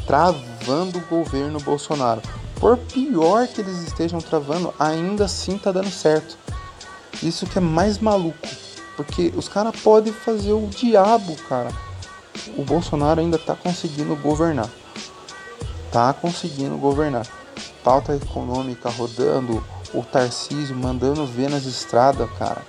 travando 0.05 0.99
o 0.99 1.01
governo 1.01 1.61
Bolsonaro. 1.61 2.21
Por 2.59 2.77
pior 2.77 3.47
que 3.47 3.61
eles 3.61 3.83
estejam 3.83 4.19
travando, 4.19 4.73
ainda 4.77 5.25
assim 5.25 5.57
tá 5.57 5.71
dando 5.71 5.89
certo. 5.89 6.37
Isso 7.23 7.45
que 7.45 7.57
é 7.57 7.61
mais 7.61 7.99
maluco. 7.99 8.47
Porque 8.97 9.31
os 9.35 9.47
caras 9.47 9.79
podem 9.79 10.11
fazer 10.11 10.51
o 10.51 10.67
diabo, 10.67 11.37
cara. 11.47 11.69
O 12.57 12.65
Bolsonaro 12.65 13.21
ainda 13.21 13.37
tá 13.37 13.55
conseguindo 13.55 14.13
governar. 14.17 14.69
Tá 15.89 16.11
conseguindo 16.11 16.75
governar. 16.77 17.25
Pauta 17.81 18.13
econômica 18.13 18.89
rodando, 18.89 19.63
o 19.93 20.03
Tarcísio 20.03 20.75
mandando 20.75 21.25
ver 21.25 21.49
nas 21.49 21.65
estradas, 21.65 22.29
cara. 22.37 22.61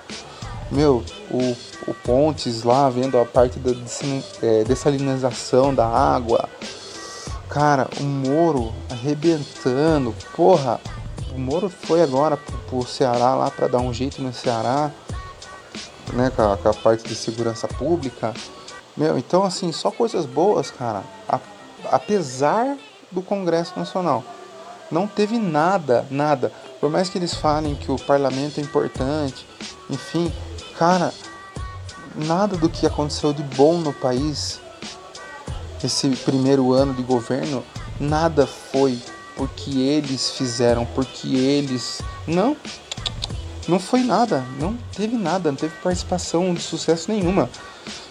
Meu, 0.70 1.02
o, 1.30 1.56
o 1.90 1.94
Pontes 1.94 2.62
lá 2.62 2.90
vendo 2.90 3.18
a 3.18 3.24
parte 3.24 3.58
da 3.58 3.70
é, 4.42 4.64
dessalinização 4.64 5.74
da 5.74 5.86
água. 5.86 6.48
Cara, 7.48 7.88
o 7.98 8.02
Moro 8.02 8.72
arrebentando. 8.90 10.14
Porra, 10.36 10.78
o 11.34 11.38
Moro 11.38 11.70
foi 11.70 12.02
agora 12.02 12.36
pro, 12.36 12.58
pro 12.58 12.86
Ceará 12.86 13.34
lá 13.34 13.50
para 13.50 13.68
dar 13.68 13.78
um 13.78 13.92
jeito 13.92 14.20
no 14.20 14.32
Ceará, 14.32 14.90
né? 16.12 16.30
Com 16.36 16.42
a, 16.42 16.56
com 16.58 16.68
a, 16.68 16.74
parte 16.74 17.08
de 17.08 17.14
segurança 17.14 17.66
pública. 17.66 18.34
Meu, 18.94 19.16
então 19.16 19.44
assim, 19.44 19.72
só 19.72 19.90
coisas 19.90 20.26
boas, 20.26 20.70
cara. 20.70 21.02
A, 21.26 21.40
apesar 21.90 22.76
do 23.10 23.22
Congresso 23.22 23.78
Nacional. 23.78 24.22
Não 24.90 25.06
teve 25.06 25.38
nada, 25.38 26.06
nada. 26.10 26.52
Por 26.80 26.90
mais 26.90 27.08
que 27.08 27.18
eles 27.18 27.34
falem 27.34 27.74
que 27.74 27.90
o 27.90 27.96
parlamento 27.96 28.58
é 28.58 28.62
importante, 28.62 29.46
enfim, 29.90 30.32
cara, 30.78 31.12
nada 32.14 32.56
do 32.56 32.68
que 32.68 32.86
aconteceu 32.86 33.32
de 33.32 33.42
bom 33.42 33.78
no 33.78 33.92
país 33.92 34.60
esse 35.82 36.08
primeiro 36.10 36.72
ano 36.72 36.94
de 36.94 37.02
governo, 37.02 37.64
nada 37.98 38.46
foi 38.46 38.98
porque 39.36 39.70
eles 39.70 40.30
fizeram, 40.30 40.86
porque 40.86 41.28
eles. 41.28 42.00
Não, 42.26 42.56
não 43.66 43.78
foi 43.78 44.02
nada, 44.02 44.44
não 44.58 44.76
teve 44.96 45.16
nada, 45.16 45.50
não 45.50 45.56
teve 45.56 45.74
participação 45.82 46.54
de 46.54 46.60
sucesso 46.60 47.10
nenhuma. 47.10 47.50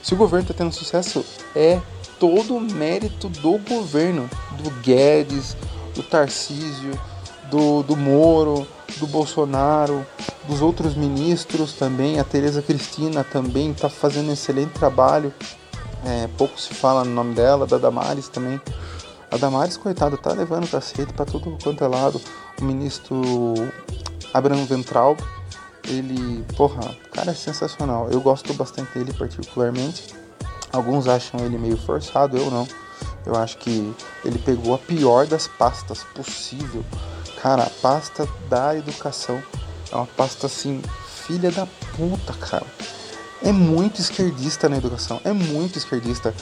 Se 0.03 0.13
o 0.13 0.17
governo 0.17 0.43
está 0.43 0.53
tendo 0.53 0.73
sucesso, 0.73 1.25
é 1.55 1.81
todo 2.19 2.55
o 2.55 2.61
mérito 2.61 3.29
do 3.29 3.57
governo, 3.59 4.29
do 4.61 4.69
Guedes, 4.81 5.55
do 5.93 6.03
Tarcísio, 6.03 6.99
do, 7.49 7.83
do 7.83 7.95
Moro, 7.95 8.67
do 8.97 9.07
Bolsonaro, 9.07 10.05
dos 10.47 10.61
outros 10.61 10.95
ministros 10.95 11.73
também. 11.73 12.19
A 12.19 12.23
Tereza 12.23 12.61
Cristina 12.61 13.23
também 13.23 13.71
está 13.71 13.89
fazendo 13.89 14.29
um 14.29 14.33
excelente 14.33 14.71
trabalho. 14.71 15.33
É, 16.05 16.27
pouco 16.37 16.59
se 16.59 16.73
fala 16.73 17.03
no 17.03 17.11
nome 17.11 17.35
dela, 17.35 17.67
da 17.67 17.77
Damares 17.77 18.29
também. 18.29 18.59
A 19.29 19.37
Damares, 19.37 19.75
coitada, 19.75 20.15
tá 20.17 20.31
levando 20.31 20.69
cacete 20.69 21.11
para 21.11 21.25
tudo 21.25 21.57
quanto 21.61 21.83
é 21.83 21.87
lado. 21.87 22.21
O 22.59 22.63
ministro 22.63 23.21
Abraham 24.33 24.65
Ventral, 24.65 25.17
ele, 25.87 26.45
porra, 26.55 26.95
cara 27.11 27.31
é 27.31 27.35
sensacional. 27.35 28.09
Eu 28.09 28.21
gosto 28.21 28.53
bastante 28.53 28.97
dele 28.97 29.13
particularmente. 29.13 30.15
Alguns 30.71 31.07
acham 31.07 31.41
ele 31.41 31.57
meio 31.57 31.77
forçado, 31.77 32.37
eu 32.37 32.49
não. 32.49 32.67
Eu 33.25 33.35
acho 33.35 33.57
que 33.57 33.93
ele 34.23 34.39
pegou 34.39 34.73
a 34.73 34.77
pior 34.77 35.27
das 35.27 35.47
pastas 35.47 36.03
possível. 36.15 36.83
Cara, 37.41 37.63
a 37.63 37.69
pasta 37.81 38.27
da 38.49 38.75
educação 38.75 39.43
é 39.91 39.95
uma 39.95 40.05
pasta 40.05 40.47
assim, 40.47 40.81
filha 41.25 41.51
da 41.51 41.67
puta, 41.95 42.33
cara. 42.33 42.65
É 43.41 43.51
muito 43.51 44.01
esquerdista 44.01 44.67
na 44.67 44.77
educação, 44.77 45.21
é 45.23 45.31
muito 45.31 45.77
esquerdista. 45.77 46.33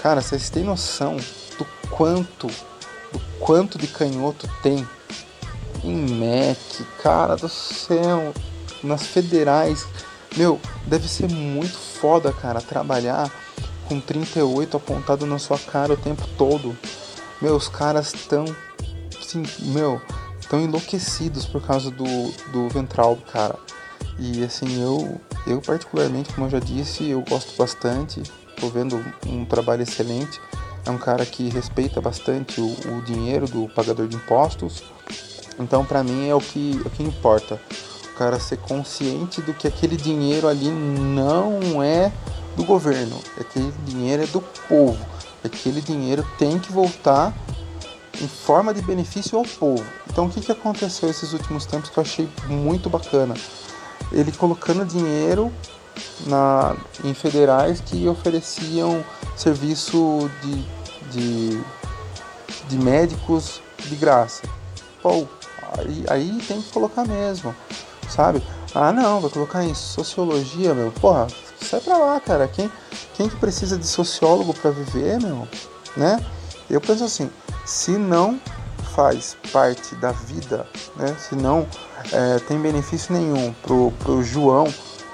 Cara, 0.00 0.20
vocês 0.20 0.50
têm 0.50 0.64
noção 0.64 1.16
do 1.58 1.66
quanto, 1.90 2.46
do 2.46 3.20
quanto 3.40 3.76
de 3.76 3.86
canhoto 3.88 4.48
tem 4.62 4.86
em 5.82 5.96
MEC, 5.96 6.84
cara 7.02 7.36
do 7.36 7.48
céu, 7.48 8.32
nas 8.82 9.06
federais. 9.06 9.86
Meu, 10.36 10.60
deve 10.86 11.08
ser 11.08 11.28
muito 11.28 11.76
foda, 11.76 12.32
cara, 12.32 12.60
trabalhar 12.60 13.30
com 13.88 14.00
38 14.00 14.76
apontado 14.76 15.26
na 15.26 15.38
sua 15.38 15.58
cara 15.58 15.92
o 15.92 15.96
tempo 15.96 16.26
todo. 16.38 16.76
Meus 17.42 17.68
caras 17.68 18.12
tão 18.12 18.44
assim, 19.20 19.42
meu, 19.72 20.00
tão 20.48 20.60
enlouquecidos 20.60 21.46
por 21.46 21.62
causa 21.62 21.90
do, 21.90 22.04
do 22.52 22.68
ventral, 22.68 23.16
cara. 23.32 23.56
E 24.18 24.44
assim, 24.44 24.82
eu, 24.82 25.20
eu 25.46 25.60
particularmente, 25.60 26.32
como 26.32 26.46
eu 26.46 26.50
já 26.50 26.58
disse, 26.58 27.08
eu 27.08 27.20
gosto 27.22 27.56
bastante. 27.56 28.22
Tô 28.60 28.68
vendo 28.68 29.04
um 29.26 29.44
trabalho 29.44 29.82
excelente. 29.82 30.40
É 30.86 30.90
um 30.90 30.98
cara 30.98 31.24
que 31.24 31.48
respeita 31.48 32.00
bastante 32.00 32.60
o, 32.60 32.66
o 32.66 33.02
dinheiro 33.02 33.46
do 33.46 33.68
pagador 33.68 34.06
de 34.06 34.16
impostos. 34.16 34.82
Então, 35.58 35.84
para 35.84 36.02
mim, 36.02 36.28
é 36.28 36.34
o 36.34 36.40
que, 36.40 36.80
é 36.84 36.86
o 36.86 36.90
que 36.90 37.02
importa. 37.02 37.60
O 38.12 38.16
cara 38.16 38.38
ser 38.38 38.58
consciente 38.58 39.40
do 39.40 39.52
que 39.54 39.66
aquele 39.66 39.96
dinheiro 39.96 40.46
ali 40.46 40.70
não 40.70 41.82
é 41.82 42.12
do 42.56 42.64
governo, 42.64 43.20
aquele 43.40 43.72
dinheiro 43.84 44.22
é 44.22 44.26
do 44.26 44.40
povo. 44.68 45.04
Aquele 45.42 45.80
dinheiro 45.80 46.24
tem 46.38 46.58
que 46.58 46.72
voltar 46.72 47.34
em 48.20 48.28
forma 48.28 48.72
de 48.72 48.82
benefício 48.82 49.38
ao 49.38 49.44
povo. 49.44 49.84
Então 50.10 50.26
o 50.26 50.30
que, 50.30 50.40
que 50.40 50.52
aconteceu 50.52 51.08
esses 51.08 51.32
últimos 51.32 51.66
tempos 51.66 51.90
que 51.90 51.98
eu 51.98 52.02
achei 52.02 52.28
muito 52.46 52.88
bacana? 52.88 53.34
Ele 54.12 54.30
colocando 54.32 54.84
dinheiro 54.84 55.52
na, 56.26 56.76
em 57.02 57.14
federais 57.14 57.80
que 57.80 58.06
ofereciam 58.08 59.04
serviço 59.36 60.30
de, 60.42 60.64
de, 61.10 61.64
de 62.68 62.78
médicos 62.78 63.60
de 63.88 63.96
graça. 63.96 64.42
Pô, 65.02 65.26
aí, 65.78 66.04
aí 66.08 66.38
tem 66.46 66.62
que 66.62 66.70
colocar 66.70 67.04
mesmo, 67.04 67.54
sabe? 68.08 68.42
Ah 68.74 68.92
não, 68.92 69.20
vai 69.20 69.30
colocar 69.30 69.64
em 69.64 69.74
sociologia, 69.74 70.74
meu. 70.74 70.90
Porra, 70.92 71.26
sai 71.60 71.80
pra 71.80 71.96
lá, 71.96 72.20
cara. 72.20 72.48
Quem, 72.48 72.70
quem 73.14 73.28
que 73.28 73.36
precisa 73.36 73.78
de 73.78 73.86
sociólogo 73.86 74.52
para 74.54 74.70
viver, 74.70 75.20
meu? 75.20 75.46
Né? 75.96 76.24
Eu 76.68 76.80
penso 76.80 77.04
assim, 77.04 77.30
se 77.64 77.92
não 77.92 78.40
faz 78.94 79.36
parte 79.52 79.94
da 79.96 80.12
vida, 80.12 80.66
né? 80.96 81.16
Se 81.18 81.34
não 81.34 81.66
é, 82.12 82.38
tem 82.40 82.58
benefício 82.60 83.12
nenhum 83.12 83.52
pro, 83.62 83.92
pro 83.98 84.22
João 84.22 84.72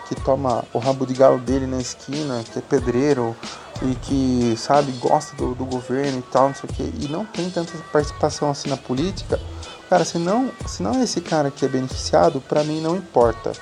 que 0.08 0.14
toma 0.14 0.64
o 0.72 0.78
rabo 0.78 1.06
de 1.06 1.14
galo 1.14 1.38
dele 1.38 1.66
na 1.66 1.78
esquina, 1.78 2.42
que 2.52 2.58
é 2.58 2.62
pedreiro 2.62 3.36
e 3.82 3.94
que, 3.94 4.54
sabe, 4.58 4.90
gosta 4.92 5.36
do, 5.36 5.54
do 5.54 5.64
governo 5.64 6.18
e 6.18 6.22
tal, 6.22 6.48
não 6.48 6.54
sei 6.54 6.68
o 6.68 6.72
que, 6.72 6.82
e 6.82 7.08
não 7.08 7.24
tem 7.24 7.48
tanta 7.48 7.72
participação 7.92 8.50
assim 8.50 8.68
na 8.68 8.76
política, 8.76 9.40
cara, 9.88 10.04
se 10.04 10.18
não, 10.18 10.50
se 10.66 10.82
não 10.82 10.94
é 10.94 11.04
esse 11.04 11.20
cara 11.20 11.50
que 11.50 11.64
é 11.64 11.68
beneficiado, 11.68 12.40
para 12.40 12.64
mim 12.64 12.80
não 12.80 12.96
importa. 12.96 13.52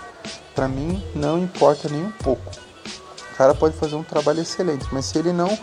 Para 0.55 0.67
mim 0.67 1.05
não 1.15 1.39
importa 1.39 1.89
nem 1.89 2.03
um 2.03 2.11
pouco 2.11 2.51
cara 3.39 3.55
pode 3.55 3.77
fazer 3.77 3.95
um 3.95 4.03
trabalho 4.03 4.41
excelente, 4.41 4.85
mas 4.91 5.05
se 5.05 5.17
ele 5.17 5.33
não 5.33 5.57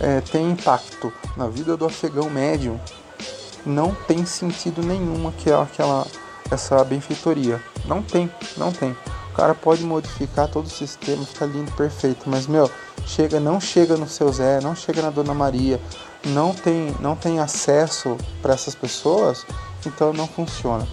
é, 0.00 0.20
tem 0.20 0.50
impacto 0.50 1.12
na 1.36 1.46
vida 1.46 1.76
do 1.76 1.84
afegão 1.84 2.28
médio, 2.30 2.80
não 3.64 3.94
tem 3.94 4.24
sentido 4.24 4.82
nenhum 4.82 5.28
aquela, 5.28 5.62
aquela 5.62 6.06
essa 6.50 6.82
benfeitoria. 6.82 7.62
Não 7.84 8.02
tem, 8.02 8.30
não 8.56 8.72
tem. 8.72 8.96
O 9.30 9.34
cara 9.34 9.54
pode 9.54 9.84
modificar 9.84 10.48
todo 10.48 10.66
o 10.66 10.70
sistema, 10.70 11.24
ficar 11.24 11.46
lindo, 11.46 11.70
perfeito, 11.72 12.28
mas 12.28 12.46
meu, 12.46 12.70
chega, 13.06 13.38
não 13.38 13.60
chega 13.60 13.96
no 13.96 14.08
seu 14.08 14.32
Zé, 14.32 14.60
não 14.60 14.74
chega 14.74 15.02
na 15.02 15.10
Dona 15.10 15.32
Maria, 15.32 15.80
não 16.26 16.52
tem, 16.52 16.94
não 17.00 17.14
tem 17.14 17.38
acesso 17.38 18.16
para 18.42 18.54
essas 18.54 18.74
pessoas, 18.74 19.46
então 19.86 20.12
não 20.12 20.26
funciona. 20.26 20.86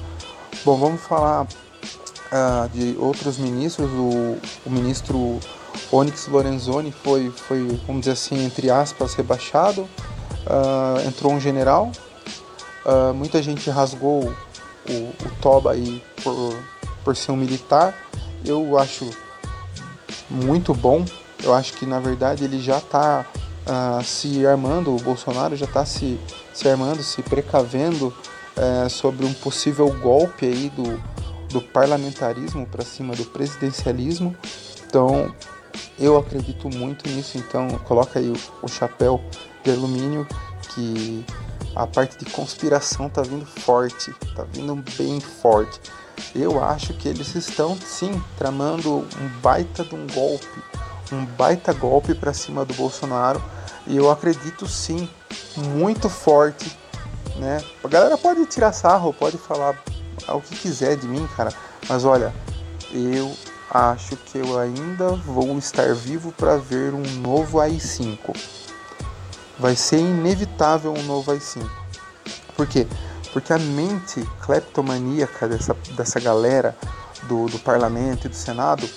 Bom, 0.63 0.77
vamos 0.77 1.01
falar 1.01 1.43
uh, 1.45 2.69
de 2.73 2.95
outros 2.99 3.37
ministros. 3.37 3.89
O, 3.89 4.37
o 4.65 4.69
ministro 4.69 5.39
Onyx 5.91 6.27
Lorenzoni 6.27 6.91
foi, 6.91 7.31
foi, 7.31 7.79
vamos 7.85 8.01
dizer 8.01 8.11
assim, 8.13 8.45
entre 8.45 8.69
aspas, 8.69 9.13
rebaixado. 9.13 9.81
Uh, 9.81 11.07
entrou 11.07 11.33
um 11.33 11.39
general. 11.39 11.91
Uh, 12.85 13.13
muita 13.13 13.41
gente 13.41 13.69
rasgou 13.69 14.33
o, 14.89 14.93
o 14.93 15.31
Toba 15.41 15.73
aí 15.73 16.01
por, 16.23 16.57
por 17.03 17.15
ser 17.15 17.31
um 17.31 17.35
militar. 17.35 17.93
Eu 18.45 18.77
acho 18.77 19.09
muito 20.29 20.73
bom. 20.73 21.03
Eu 21.43 21.53
acho 21.53 21.73
que 21.73 21.85
na 21.85 21.99
verdade 21.99 22.43
ele 22.43 22.59
já 22.59 22.77
está 22.77 23.25
uh, 23.67 24.03
se 24.03 24.45
armando, 24.45 24.95
o 24.95 24.99
Bolsonaro 24.99 25.55
já 25.55 25.65
está 25.65 25.85
se, 25.85 26.19
se 26.53 26.67
armando, 26.67 27.03
se 27.03 27.21
precavendo 27.21 28.07
uh, 28.07 28.89
sobre 28.89 29.25
um 29.25 29.33
possível 29.33 29.89
golpe 30.01 30.45
aí 30.45 30.71
do, 30.75 31.01
do 31.49 31.61
parlamentarismo 31.61 32.65
para 32.65 32.83
cima 32.83 33.15
do 33.15 33.25
presidencialismo. 33.25 34.35
Então 34.87 35.33
eu 35.99 36.17
acredito 36.17 36.69
muito 36.69 37.09
nisso, 37.09 37.37
então 37.37 37.67
coloca 37.85 38.19
aí 38.19 38.29
o, 38.29 38.35
o 38.61 38.67
chapéu 38.67 39.21
de 39.63 39.71
alumínio 39.71 40.27
que 40.73 41.25
a 41.75 41.85
parte 41.85 42.17
de 42.17 42.25
conspiração 42.31 43.09
tá 43.09 43.21
vindo 43.21 43.45
forte, 43.45 44.13
tá 44.35 44.43
vindo 44.51 44.75
bem 44.97 45.19
forte. 45.19 45.79
Eu 46.33 46.63
acho 46.63 46.93
que 46.93 47.07
eles 47.07 47.35
estão 47.35 47.77
sim 47.77 48.21
tramando 48.37 48.99
um 48.99 49.41
baita 49.41 49.83
de 49.83 49.95
um 49.95 50.07
golpe, 50.07 50.47
um 51.11 51.25
baita 51.25 51.73
golpe 51.73 52.13
para 52.15 52.33
cima 52.33 52.65
do 52.65 52.73
Bolsonaro 52.73 53.41
e 53.85 53.95
eu 53.95 54.11
acredito 54.11 54.67
sim, 54.67 55.07
muito 55.55 56.09
forte, 56.09 56.77
né? 57.37 57.63
A 57.83 57.87
galera 57.87 58.17
pode 58.17 58.45
tirar 58.47 58.73
sarro, 58.73 59.13
pode 59.13 59.37
falar 59.37 59.81
o 60.27 60.41
que 60.41 60.55
quiser 60.55 60.97
de 60.97 61.07
mim, 61.07 61.27
cara, 61.37 61.51
mas 61.87 62.03
olha, 62.03 62.33
eu 62.91 63.31
acho 63.77 64.15
que 64.17 64.37
eu 64.37 64.57
ainda 64.57 65.09
vou 65.11 65.57
estar 65.57 65.93
vivo 65.93 66.31
para 66.31 66.57
ver 66.57 66.93
um 66.93 67.03
novo 67.21 67.59
AI-5. 67.59 68.35
Vai 69.59 69.75
ser 69.75 69.99
inevitável 69.99 70.93
um 70.93 71.03
novo 71.03 71.31
AI-5. 71.31 71.69
Por 72.55 72.65
quê? 72.67 72.87
Porque 73.31 73.53
a 73.53 73.59
mente 73.59 74.27
cleptomaníaca 74.41 75.47
dessa, 75.47 75.75
dessa 75.95 76.19
galera 76.19 76.75
do, 77.23 77.45
do 77.45 77.59
parlamento 77.59 78.25
e 78.25 78.29
do 78.29 78.35
senado 78.35 78.89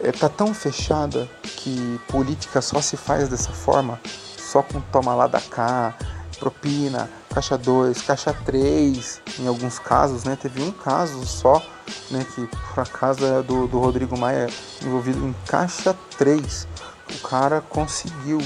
é, 0.00 0.12
tá 0.12 0.28
tão 0.28 0.54
fechada 0.54 1.28
que 1.42 2.00
política 2.08 2.60
só 2.60 2.80
se 2.80 2.96
faz 2.96 3.28
dessa 3.28 3.52
forma, 3.52 4.00
só 4.04 4.62
com 4.62 4.80
toma 4.80 5.14
lá 5.14 5.26
da 5.26 5.40
cá, 5.40 5.94
propina, 6.38 7.08
caixa 7.32 7.56
2, 7.56 8.02
caixa 8.02 8.32
3, 8.44 9.22
em 9.38 9.46
alguns 9.46 9.78
casos, 9.78 10.24
né? 10.24 10.36
Teve 10.40 10.62
um 10.62 10.72
caso 10.72 11.24
só, 11.24 11.62
né, 12.10 12.26
que 12.34 12.46
por 12.46 12.80
acaso 12.80 13.24
é 13.24 13.42
do, 13.42 13.66
do 13.66 13.78
Rodrigo 13.78 14.18
Maia 14.18 14.48
envolvido 14.82 15.18
em 15.26 15.34
caixa 15.46 15.96
3. 16.18 16.68
O 17.14 17.28
cara 17.28 17.60
conseguiu 17.60 18.38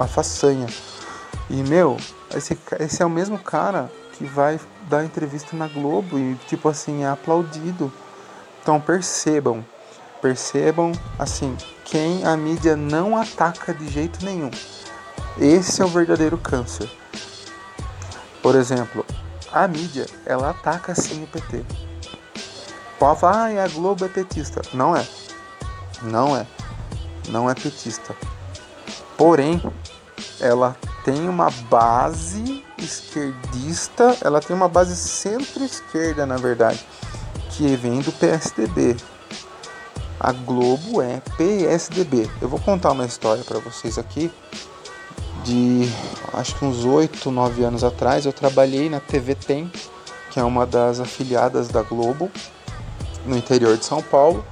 a 0.00 0.06
façanha. 0.06 0.66
E 1.48 1.62
meu, 1.62 1.96
esse, 2.34 2.58
esse 2.78 3.02
é 3.02 3.06
o 3.06 3.10
mesmo 3.10 3.38
cara 3.38 3.90
que 4.12 4.24
vai 4.24 4.60
dar 4.88 5.04
entrevista 5.04 5.56
na 5.56 5.68
Globo 5.68 6.18
e 6.18 6.34
tipo 6.46 6.68
assim, 6.68 7.04
é 7.04 7.08
aplaudido. 7.08 7.92
Então 8.62 8.80
percebam, 8.80 9.64
percebam 10.20 10.92
assim, 11.18 11.56
quem 11.84 12.24
a 12.24 12.36
mídia 12.36 12.76
não 12.76 13.16
ataca 13.16 13.72
de 13.72 13.88
jeito 13.88 14.24
nenhum. 14.24 14.50
Esse 15.38 15.80
é 15.80 15.84
o 15.84 15.88
verdadeiro 15.88 16.36
câncer. 16.36 16.90
Por 18.42 18.54
exemplo, 18.54 19.04
a 19.52 19.66
mídia, 19.66 20.06
ela 20.24 20.50
ataca 20.50 20.94
sim 20.94 21.24
o 21.24 21.26
PT. 21.26 21.64
Pode 23.00 23.18
falar, 23.18 23.50
ah, 23.50 23.64
a 23.64 23.68
Globo 23.68 24.04
é 24.04 24.08
petista. 24.08 24.60
Não 24.74 24.94
é. 24.94 25.08
Não 26.02 26.36
é. 26.36 26.46
Não 27.30 27.48
é 27.48 27.54
petista. 27.54 28.14
Porém, 29.16 29.58
ela 30.38 30.76
tem 31.02 31.26
uma 31.26 31.50
base 31.70 32.62
esquerdista, 32.76 34.18
ela 34.22 34.38
tem 34.38 34.54
uma 34.54 34.68
base 34.68 34.94
centro-esquerda, 34.94 36.26
na 36.26 36.36
verdade, 36.36 36.84
que 37.48 37.74
vem 37.74 38.00
do 38.00 38.12
PSDB. 38.12 38.94
A 40.18 40.32
Globo 40.32 41.00
é 41.00 41.22
PSDB. 41.38 42.30
Eu 42.42 42.50
vou 42.50 42.60
contar 42.60 42.92
uma 42.92 43.06
história 43.06 43.42
para 43.42 43.60
vocês 43.60 43.96
aqui 43.96 44.30
de 45.42 45.90
acho 46.34 46.54
que 46.56 46.66
uns 46.66 46.84
8, 46.84 47.30
9 47.30 47.64
anos 47.64 47.82
atrás, 47.82 48.26
eu 48.26 48.32
trabalhei 48.32 48.90
na 48.90 49.00
TV 49.00 49.34
Tem, 49.34 49.72
que 50.30 50.38
é 50.38 50.44
uma 50.44 50.66
das 50.66 51.00
afiliadas 51.00 51.68
da 51.68 51.80
Globo, 51.80 52.30
no 53.24 53.36
interior 53.36 53.76
de 53.76 53.84
São 53.84 54.02
Paulo, 54.02 54.44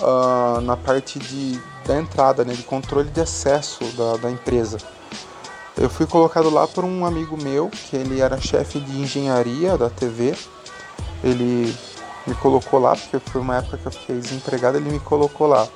uh, 0.00 0.60
na 0.60 0.76
parte 0.76 1.18
de, 1.18 1.60
da 1.86 1.98
entrada, 1.98 2.44
né, 2.44 2.54
de 2.54 2.62
controle 2.62 3.10
de 3.10 3.20
acesso 3.20 3.84
da, 3.96 4.16
da 4.16 4.30
empresa. 4.30 4.78
Eu 5.76 5.90
fui 5.90 6.06
colocado 6.06 6.50
lá 6.50 6.68
por 6.68 6.84
um 6.84 7.04
amigo 7.04 7.36
meu, 7.36 7.68
que 7.68 7.96
ele 7.96 8.20
era 8.20 8.40
chefe 8.40 8.78
de 8.78 9.00
engenharia 9.00 9.76
da 9.76 9.90
TV. 9.90 10.36
Ele 11.22 11.74
me 12.26 12.34
colocou 12.36 12.78
lá, 12.78 12.94
porque 12.94 13.18
foi 13.18 13.40
uma 13.40 13.56
época 13.56 13.78
que 13.78 13.86
eu 13.86 13.92
fiquei 13.92 14.18
desempregado, 14.18 14.78
ele 14.78 14.90
me 14.90 15.00
colocou 15.00 15.48
lá. 15.48 15.66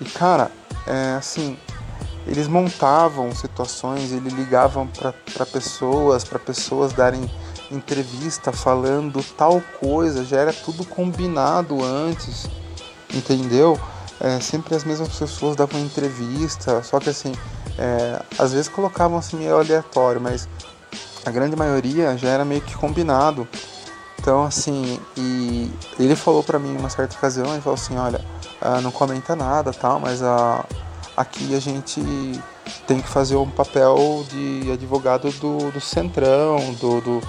E 0.00 0.04
cara, 0.04 0.50
é, 0.86 1.16
assim, 1.18 1.58
eles 2.26 2.46
montavam 2.46 3.34
situações, 3.34 4.12
eles 4.12 4.32
ligavam 4.32 4.86
para 4.86 5.46
pessoas, 5.46 6.24
para 6.24 6.38
pessoas 6.38 6.92
darem 6.92 7.28
entrevista 7.70 8.52
falando 8.52 9.24
tal 9.36 9.62
coisa, 9.80 10.24
já 10.24 10.38
era 10.38 10.52
tudo 10.52 10.84
combinado 10.84 11.82
antes, 11.82 12.48
entendeu? 13.12 13.78
É, 14.20 14.40
sempre 14.40 14.74
as 14.74 14.84
mesmas 14.84 15.08
pessoas 15.08 15.56
davam 15.56 15.80
entrevista, 15.80 16.82
só 16.82 17.00
que 17.00 17.10
assim, 17.10 17.32
é, 17.78 18.22
às 18.38 18.52
vezes 18.52 18.68
colocavam 18.68 19.18
assim 19.18 19.36
meio 19.36 19.56
aleatório, 19.56 20.20
mas 20.20 20.48
a 21.24 21.30
grande 21.30 21.56
maioria 21.56 22.16
já 22.16 22.28
era 22.28 22.44
meio 22.44 22.60
que 22.60 22.74
combinado. 22.76 23.46
Então 24.18 24.44
assim, 24.44 24.98
e 25.16 25.70
ele 25.98 26.16
falou 26.16 26.42
para 26.42 26.58
mim 26.58 26.76
uma 26.76 26.88
certa 26.88 27.16
ocasião, 27.16 27.52
ele 27.52 27.60
falou 27.60 27.74
assim, 27.74 27.96
olha, 27.96 28.20
ah, 28.60 28.80
não 28.80 28.90
comenta 28.90 29.36
nada 29.36 29.72
tal, 29.72 30.00
mas 30.00 30.22
a 30.22 30.64
aqui 31.16 31.54
a 31.54 31.60
gente 31.60 32.02
tem 32.86 33.00
que 33.00 33.08
fazer 33.08 33.36
um 33.36 33.48
papel 33.48 34.24
de 34.28 34.70
advogado 34.72 35.30
do, 35.32 35.70
do 35.70 35.80
Centrão, 35.80 36.72
do, 36.80 37.00
do, 37.00 37.22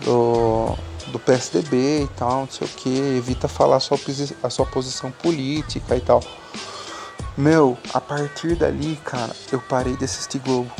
do, 0.00 0.76
do 1.08 1.18
PSDB 1.18 2.04
e 2.04 2.08
tal, 2.16 2.40
não 2.40 2.48
sei 2.48 2.66
o 2.66 2.70
que, 2.70 2.88
evita 3.16 3.48
falar 3.48 3.76
a 3.76 3.80
sua, 3.80 3.98
a 4.42 4.50
sua 4.50 4.66
posição 4.66 5.10
política 5.10 5.96
e 5.96 6.00
tal. 6.00 6.22
Meu, 7.36 7.78
a 7.94 8.00
partir 8.00 8.56
dali, 8.56 8.98
cara, 9.04 9.34
eu 9.52 9.60
parei 9.60 9.96
de 9.96 10.04
assistir 10.04 10.40
Globo. 10.40 10.70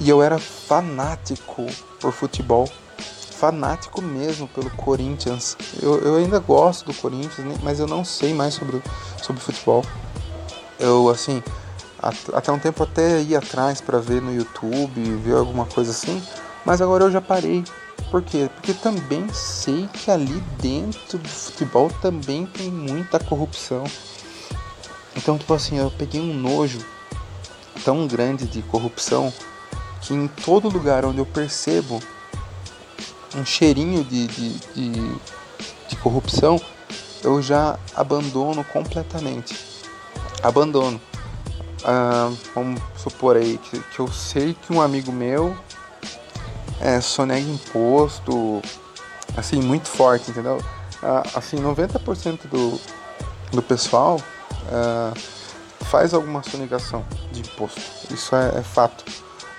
E 0.00 0.08
eu 0.08 0.22
era 0.22 0.38
fanático 0.38 1.66
por 2.00 2.10
futebol. 2.10 2.66
Fanático 3.32 4.00
mesmo 4.00 4.48
pelo 4.48 4.70
Corinthians. 4.70 5.58
Eu, 5.82 5.98
eu 6.00 6.16
ainda 6.16 6.38
gosto 6.38 6.86
do 6.86 6.94
Corinthians, 6.94 7.58
mas 7.62 7.80
eu 7.80 7.86
não 7.86 8.02
sei 8.02 8.32
mais 8.32 8.54
sobre, 8.54 8.82
sobre 9.22 9.42
futebol. 9.42 9.84
Eu, 10.78 11.10
assim, 11.10 11.42
até 12.32 12.50
um 12.50 12.58
tempo 12.58 12.82
até 12.82 13.20
ia 13.20 13.38
atrás 13.38 13.80
para 13.82 13.98
ver 13.98 14.22
no 14.22 14.34
YouTube, 14.34 15.02
ver 15.16 15.36
alguma 15.36 15.66
coisa 15.66 15.90
assim, 15.90 16.22
mas 16.64 16.80
agora 16.80 17.04
eu 17.04 17.10
já 17.10 17.20
parei. 17.20 17.62
Por 18.10 18.22
quê? 18.22 18.50
Porque 18.54 18.74
também 18.74 19.28
sei 19.32 19.88
que 19.92 20.10
ali 20.10 20.40
dentro 20.60 21.18
do 21.18 21.28
futebol 21.28 21.90
também 22.02 22.44
tem 22.46 22.70
muita 22.70 23.20
corrupção. 23.20 23.84
Então, 25.16 25.38
tipo 25.38 25.54
assim, 25.54 25.78
eu 25.78 25.90
peguei 25.90 26.20
um 26.20 26.34
nojo 26.34 26.78
tão 27.84 28.06
grande 28.06 28.46
de 28.46 28.62
corrupção 28.62 29.32
que 30.00 30.14
em 30.14 30.26
todo 30.26 30.68
lugar 30.68 31.04
onde 31.04 31.18
eu 31.18 31.26
percebo 31.26 32.00
um 33.36 33.44
cheirinho 33.44 34.02
de, 34.02 34.26
de, 34.26 34.50
de, 34.74 35.14
de 35.88 35.96
corrupção, 36.02 36.60
eu 37.22 37.40
já 37.40 37.78
abandono 37.94 38.64
completamente. 38.64 39.56
Abandono. 40.42 41.00
Ah, 41.84 42.30
vamos 42.54 42.80
supor 42.96 43.36
aí 43.36 43.58
que, 43.58 43.78
que, 43.78 44.00
eu 44.00 44.08
sei 44.08 44.54
que 44.54 44.72
um 44.72 44.80
amigo 44.80 45.12
meu 45.12 45.56
é, 46.80 47.00
sonega 47.00 47.48
imposto, 47.48 48.62
assim, 49.36 49.60
muito 49.60 49.88
forte, 49.88 50.30
entendeu? 50.30 50.62
Ah, 51.02 51.22
assim, 51.34 51.56
90% 51.56 52.48
do, 52.48 52.80
do 53.52 53.62
pessoal 53.62 54.20
ah, 54.70 55.12
faz 55.90 56.14
alguma 56.14 56.42
sonegação 56.42 57.04
de 57.32 57.40
imposto, 57.40 57.80
isso 58.12 58.34
é, 58.34 58.58
é 58.58 58.62
fato. 58.62 59.04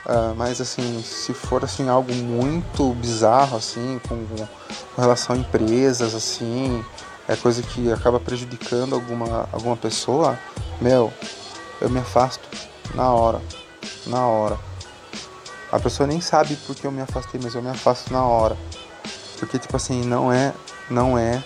Uh, 0.04 0.34
mas 0.36 0.60
assim, 0.60 1.04
se 1.04 1.32
for 1.32 1.64
assim 1.64 1.88
algo 1.88 2.12
muito 2.12 2.92
bizarro 2.96 3.56
assim, 3.56 4.02
com, 4.08 4.26
com, 4.26 5.00
relação 5.02 5.36
a 5.36 5.40
empresas 5.40 6.16
assim, 6.16 6.84
é 7.28 7.36
coisa 7.36 7.62
que 7.62 7.92
acaba 7.92 8.20
prejudicando 8.20 8.96
alguma, 8.96 9.48
alguma 9.52 9.78
pessoa, 9.78 10.40
meu, 10.82 11.14
eu 11.80 11.88
me 11.88 12.00
afasto 12.00 12.42
na 12.96 13.12
hora. 13.12 13.40
Na 14.08 14.26
hora. 14.26 14.71
A 15.72 15.80
pessoa 15.80 16.06
nem 16.06 16.20
sabe 16.20 16.58
porque 16.68 16.86
eu 16.86 16.92
me 16.92 17.02
afastei, 17.02 17.40
mas 17.42 17.56
eu 17.56 17.62
me 17.62 17.70
afasto 17.70 18.12
na 18.12 18.26
hora. 18.26 18.58
Porque, 19.40 19.58
tipo 19.58 19.76
assim, 19.76 20.04
não 20.04 20.32
é, 20.32 20.54
não 20.90 21.18
é 21.18 21.42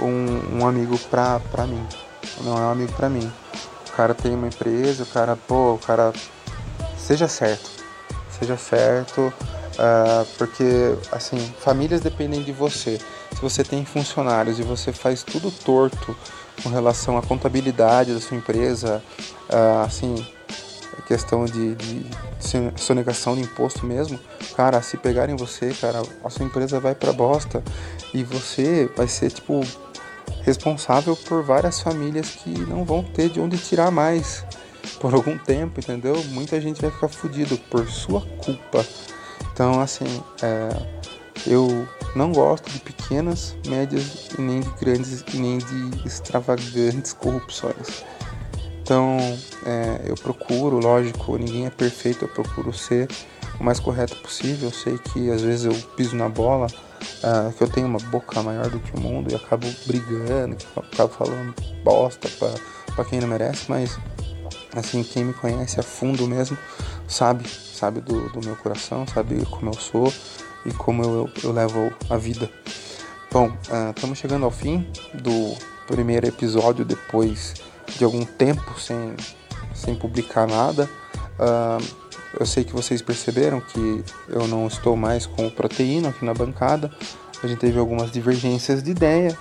um, 0.00 0.60
um 0.60 0.66
amigo 0.66 0.98
pra, 1.10 1.38
pra 1.50 1.66
mim. 1.66 1.86
Não 2.42 2.56
é 2.56 2.60
um 2.60 2.70
amigo 2.70 2.92
pra 2.94 3.08
mim. 3.10 3.30
O 3.88 3.92
cara 3.92 4.14
tem 4.14 4.34
uma 4.34 4.48
empresa, 4.48 5.02
o 5.02 5.06
cara, 5.06 5.36
pô, 5.36 5.74
o 5.74 5.78
cara. 5.78 6.12
Seja 6.96 7.28
certo. 7.28 7.70
Seja 8.30 8.56
certo. 8.56 9.20
Uh, 9.78 10.26
porque, 10.38 10.96
assim, 11.12 11.38
famílias 11.60 12.00
dependem 12.00 12.42
de 12.42 12.52
você. 12.52 12.98
Se 13.34 13.40
você 13.40 13.62
tem 13.62 13.84
funcionários 13.84 14.58
e 14.58 14.62
você 14.62 14.92
faz 14.92 15.22
tudo 15.22 15.50
torto 15.50 16.16
com 16.62 16.70
relação 16.70 17.18
à 17.18 17.22
contabilidade 17.22 18.14
da 18.14 18.20
sua 18.20 18.36
empresa, 18.36 19.02
uh, 19.48 19.84
assim, 19.84 20.26
questão 21.02 21.44
de, 21.44 21.74
de, 21.74 22.04
de 22.04 22.80
sonegação 22.80 23.34
de 23.34 23.42
imposto 23.42 23.86
mesmo, 23.86 24.18
cara, 24.56 24.80
se 24.82 24.96
pegarem 24.96 25.36
você, 25.36 25.72
cara, 25.80 26.02
a 26.24 26.30
sua 26.30 26.44
empresa 26.44 26.80
vai 26.80 26.94
pra 26.94 27.12
bosta 27.12 27.62
e 28.12 28.22
você 28.22 28.90
vai 28.96 29.08
ser, 29.08 29.30
tipo, 29.30 29.60
responsável 30.42 31.16
por 31.16 31.42
várias 31.42 31.80
famílias 31.80 32.30
que 32.30 32.50
não 32.50 32.84
vão 32.84 33.02
ter 33.02 33.28
de 33.28 33.40
onde 33.40 33.58
tirar 33.58 33.90
mais 33.90 34.44
por 35.00 35.14
algum 35.14 35.36
tempo, 35.38 35.80
entendeu? 35.80 36.22
Muita 36.28 36.60
gente 36.60 36.80
vai 36.80 36.90
ficar 36.90 37.08
fudido 37.08 37.56
por 37.70 37.88
sua 37.88 38.20
culpa. 38.20 38.84
Então, 39.52 39.80
assim, 39.80 40.22
é, 40.42 40.68
eu 41.46 41.86
não 42.14 42.32
gosto 42.32 42.70
de 42.70 42.80
pequenas, 42.80 43.56
médias 43.66 44.28
e 44.38 44.40
nem 44.40 44.60
de 44.60 44.70
grandes 44.80 45.24
e 45.32 45.36
nem 45.36 45.58
de 45.58 46.06
extravagantes 46.06 47.12
corrupções. 47.12 48.04
Então 48.88 49.18
é, 49.66 50.00
eu 50.06 50.14
procuro, 50.14 50.78
lógico, 50.78 51.36
ninguém 51.36 51.66
é 51.66 51.70
perfeito, 51.70 52.24
eu 52.24 52.28
procuro 52.28 52.72
ser 52.72 53.06
o 53.60 53.62
mais 53.62 53.78
correto 53.78 54.16
possível. 54.16 54.68
Eu 54.68 54.72
sei 54.72 54.96
que 54.96 55.30
às 55.30 55.42
vezes 55.42 55.66
eu 55.66 55.74
piso 55.94 56.16
na 56.16 56.26
bola, 56.26 56.68
uh, 56.68 57.52
que 57.52 57.62
eu 57.62 57.68
tenho 57.68 57.86
uma 57.86 57.98
boca 57.98 58.42
maior 58.42 58.70
do 58.70 58.80
que 58.80 58.96
o 58.96 58.98
mundo 58.98 59.30
e 59.30 59.34
acabo 59.34 59.66
brigando, 59.84 60.56
acabo 60.74 61.12
falando 61.12 61.54
bosta 61.84 62.30
para 62.96 63.04
quem 63.04 63.20
não 63.20 63.28
merece, 63.28 63.66
mas 63.68 63.98
assim, 64.74 65.02
quem 65.02 65.22
me 65.22 65.34
conhece 65.34 65.78
a 65.78 65.82
fundo 65.82 66.26
mesmo 66.26 66.56
sabe, 67.06 67.46
sabe 67.46 68.00
do, 68.00 68.30
do 68.30 68.40
meu 68.42 68.56
coração, 68.56 69.06
sabe 69.06 69.44
como 69.50 69.68
eu 69.68 69.74
sou 69.74 70.10
e 70.64 70.72
como 70.72 71.02
eu, 71.02 71.10
eu, 71.10 71.30
eu 71.44 71.52
levo 71.52 71.92
a 72.08 72.16
vida. 72.16 72.50
Bom, 73.30 73.52
estamos 73.94 74.18
uh, 74.18 74.22
chegando 74.22 74.46
ao 74.46 74.50
fim 74.50 74.90
do 75.12 75.54
primeiro 75.86 76.26
episódio 76.26 76.86
depois 76.86 77.67
de 77.96 78.04
algum 78.04 78.24
tempo 78.24 78.78
sem, 78.80 79.14
sem 79.74 79.94
publicar 79.94 80.46
nada. 80.46 80.88
Uh, 81.38 82.08
eu 82.38 82.46
sei 82.46 82.64
que 82.64 82.72
vocês 82.72 83.00
perceberam 83.00 83.60
que 83.60 84.04
eu 84.28 84.46
não 84.46 84.66
estou 84.66 84.96
mais 84.96 85.26
com 85.26 85.46
o 85.46 85.50
proteína 85.50 86.10
aqui 86.10 86.24
na 86.24 86.34
bancada. 86.34 86.90
A 87.42 87.46
gente 87.46 87.58
teve 87.58 87.78
algumas 87.78 88.10
divergências 88.10 88.82
de 88.82 88.90
ideia. 88.90 89.36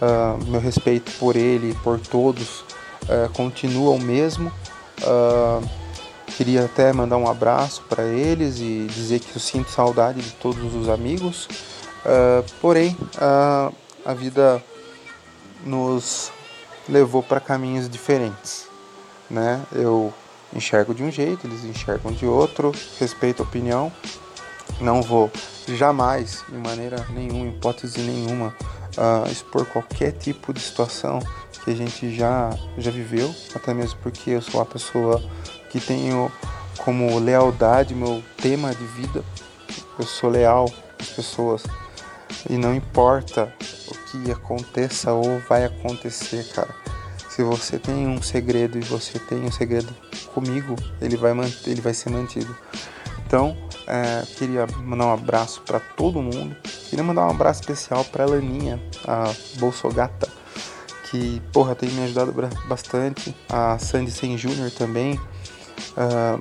Uh, 0.00 0.44
meu 0.46 0.60
respeito 0.60 1.12
por 1.18 1.36
ele 1.36 1.70
e 1.70 1.74
por 1.76 2.00
todos 2.00 2.60
uh, 3.04 3.30
continua 3.34 3.90
o 3.90 4.00
mesmo. 4.00 4.50
Uh, 5.02 5.66
queria 6.36 6.64
até 6.64 6.92
mandar 6.92 7.16
um 7.16 7.28
abraço 7.28 7.82
para 7.88 8.04
eles 8.04 8.58
e 8.58 8.86
dizer 8.90 9.20
que 9.20 9.36
eu 9.36 9.40
sinto 9.40 9.70
saudade 9.70 10.20
de 10.20 10.30
todos 10.32 10.74
os 10.74 10.88
amigos. 10.88 11.46
porém, 12.60 12.96
a 14.04 14.14
vida 14.14 14.62
nos 15.64 16.32
levou 16.88 17.22
para 17.22 17.40
caminhos 17.40 17.88
diferentes, 17.88 18.66
né? 19.30 19.62
Eu 19.72 20.12
enxergo 20.54 20.94
de 20.94 21.02
um 21.02 21.10
jeito, 21.10 21.46
eles 21.46 21.64
enxergam 21.64 22.12
de 22.12 22.26
outro, 22.26 22.72
respeito 22.98 23.42
a 23.42 23.46
opinião. 23.46 23.92
Não 24.80 25.02
vou 25.02 25.30
jamais, 25.68 26.44
de 26.48 26.56
maneira 26.56 27.06
nenhuma, 27.10 27.46
hipótese 27.46 28.00
nenhuma, 28.00 28.54
uh, 28.96 29.30
expor 29.30 29.64
qualquer 29.66 30.12
tipo 30.12 30.52
de 30.52 30.60
situação 30.60 31.20
que 31.64 31.70
a 31.70 31.74
gente 31.74 32.14
já, 32.14 32.50
já 32.76 32.90
viveu, 32.90 33.32
até 33.54 33.72
mesmo 33.72 33.98
porque 34.02 34.30
eu 34.30 34.42
sou 34.42 34.60
uma 34.60 34.66
pessoa 34.66 35.22
que 35.70 35.80
tenho 35.80 36.30
como 36.78 37.18
lealdade 37.18 37.94
meu 37.94 38.22
tema 38.36 38.74
de 38.74 38.84
vida. 38.84 39.24
Eu 39.98 40.06
sou 40.06 40.30
leal 40.30 40.68
às 40.98 41.08
pessoas 41.08 41.62
e 42.48 42.56
não 42.56 42.74
importa 42.74 43.52
o 43.88 43.94
que 44.10 44.30
aconteça 44.30 45.12
ou 45.12 45.38
vai 45.48 45.64
acontecer, 45.64 46.44
cara. 46.52 46.74
Se 47.28 47.42
você 47.42 47.78
tem 47.78 48.06
um 48.06 48.20
segredo 48.20 48.78
e 48.78 48.82
você 48.82 49.18
tem 49.18 49.38
um 49.38 49.50
segredo 49.50 49.94
comigo, 50.34 50.76
ele 51.00 51.16
vai, 51.16 51.32
manter, 51.32 51.70
ele 51.70 51.80
vai 51.80 51.94
ser 51.94 52.10
mantido. 52.10 52.54
Então, 53.26 53.56
é, 53.86 54.22
queria 54.36 54.66
mandar 54.78 55.06
um 55.06 55.12
abraço 55.14 55.62
para 55.62 55.80
todo 55.80 56.20
mundo. 56.20 56.54
Queria 56.90 57.02
mandar 57.02 57.26
um 57.26 57.30
abraço 57.30 57.62
especial 57.62 58.04
para 58.04 58.26
Laninha, 58.26 58.78
a 59.06 59.32
Bolsogata, 59.58 60.28
que 61.10 61.40
porra 61.52 61.74
tem 61.74 61.88
me 61.88 62.04
ajudado 62.04 62.34
bastante. 62.66 63.34
A 63.48 63.78
Sandy 63.78 64.10
Sen 64.10 64.36
Jr. 64.36 64.70
também, 64.76 65.14
uh, 65.96 66.38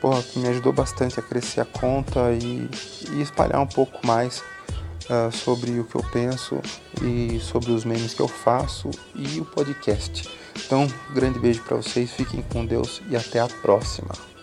porra, 0.00 0.22
que 0.22 0.38
me 0.38 0.48
ajudou 0.48 0.72
bastante 0.72 1.18
a 1.18 1.22
crescer 1.22 1.62
a 1.62 1.64
conta 1.64 2.32
e, 2.32 2.68
e 3.12 3.22
espalhar 3.22 3.60
um 3.62 3.66
pouco 3.66 4.06
mais 4.06 4.42
uh, 5.10 5.34
sobre 5.34 5.78
o 5.78 5.84
que 5.84 5.96
eu 5.96 6.04
penso 6.12 6.60
e 7.02 7.38
sobre 7.40 7.72
os 7.72 7.84
memes 7.84 8.14
que 8.14 8.22
eu 8.22 8.28
faço 8.28 8.90
e 9.14 9.40
o 9.40 9.44
podcast. 9.44 10.28
Então, 10.64 10.86
grande 11.14 11.38
beijo 11.38 11.62
para 11.62 11.76
vocês, 11.76 12.10
fiquem 12.12 12.42
com 12.42 12.64
Deus 12.64 13.02
e 13.08 13.16
até 13.16 13.40
a 13.40 13.48
próxima. 13.48 14.35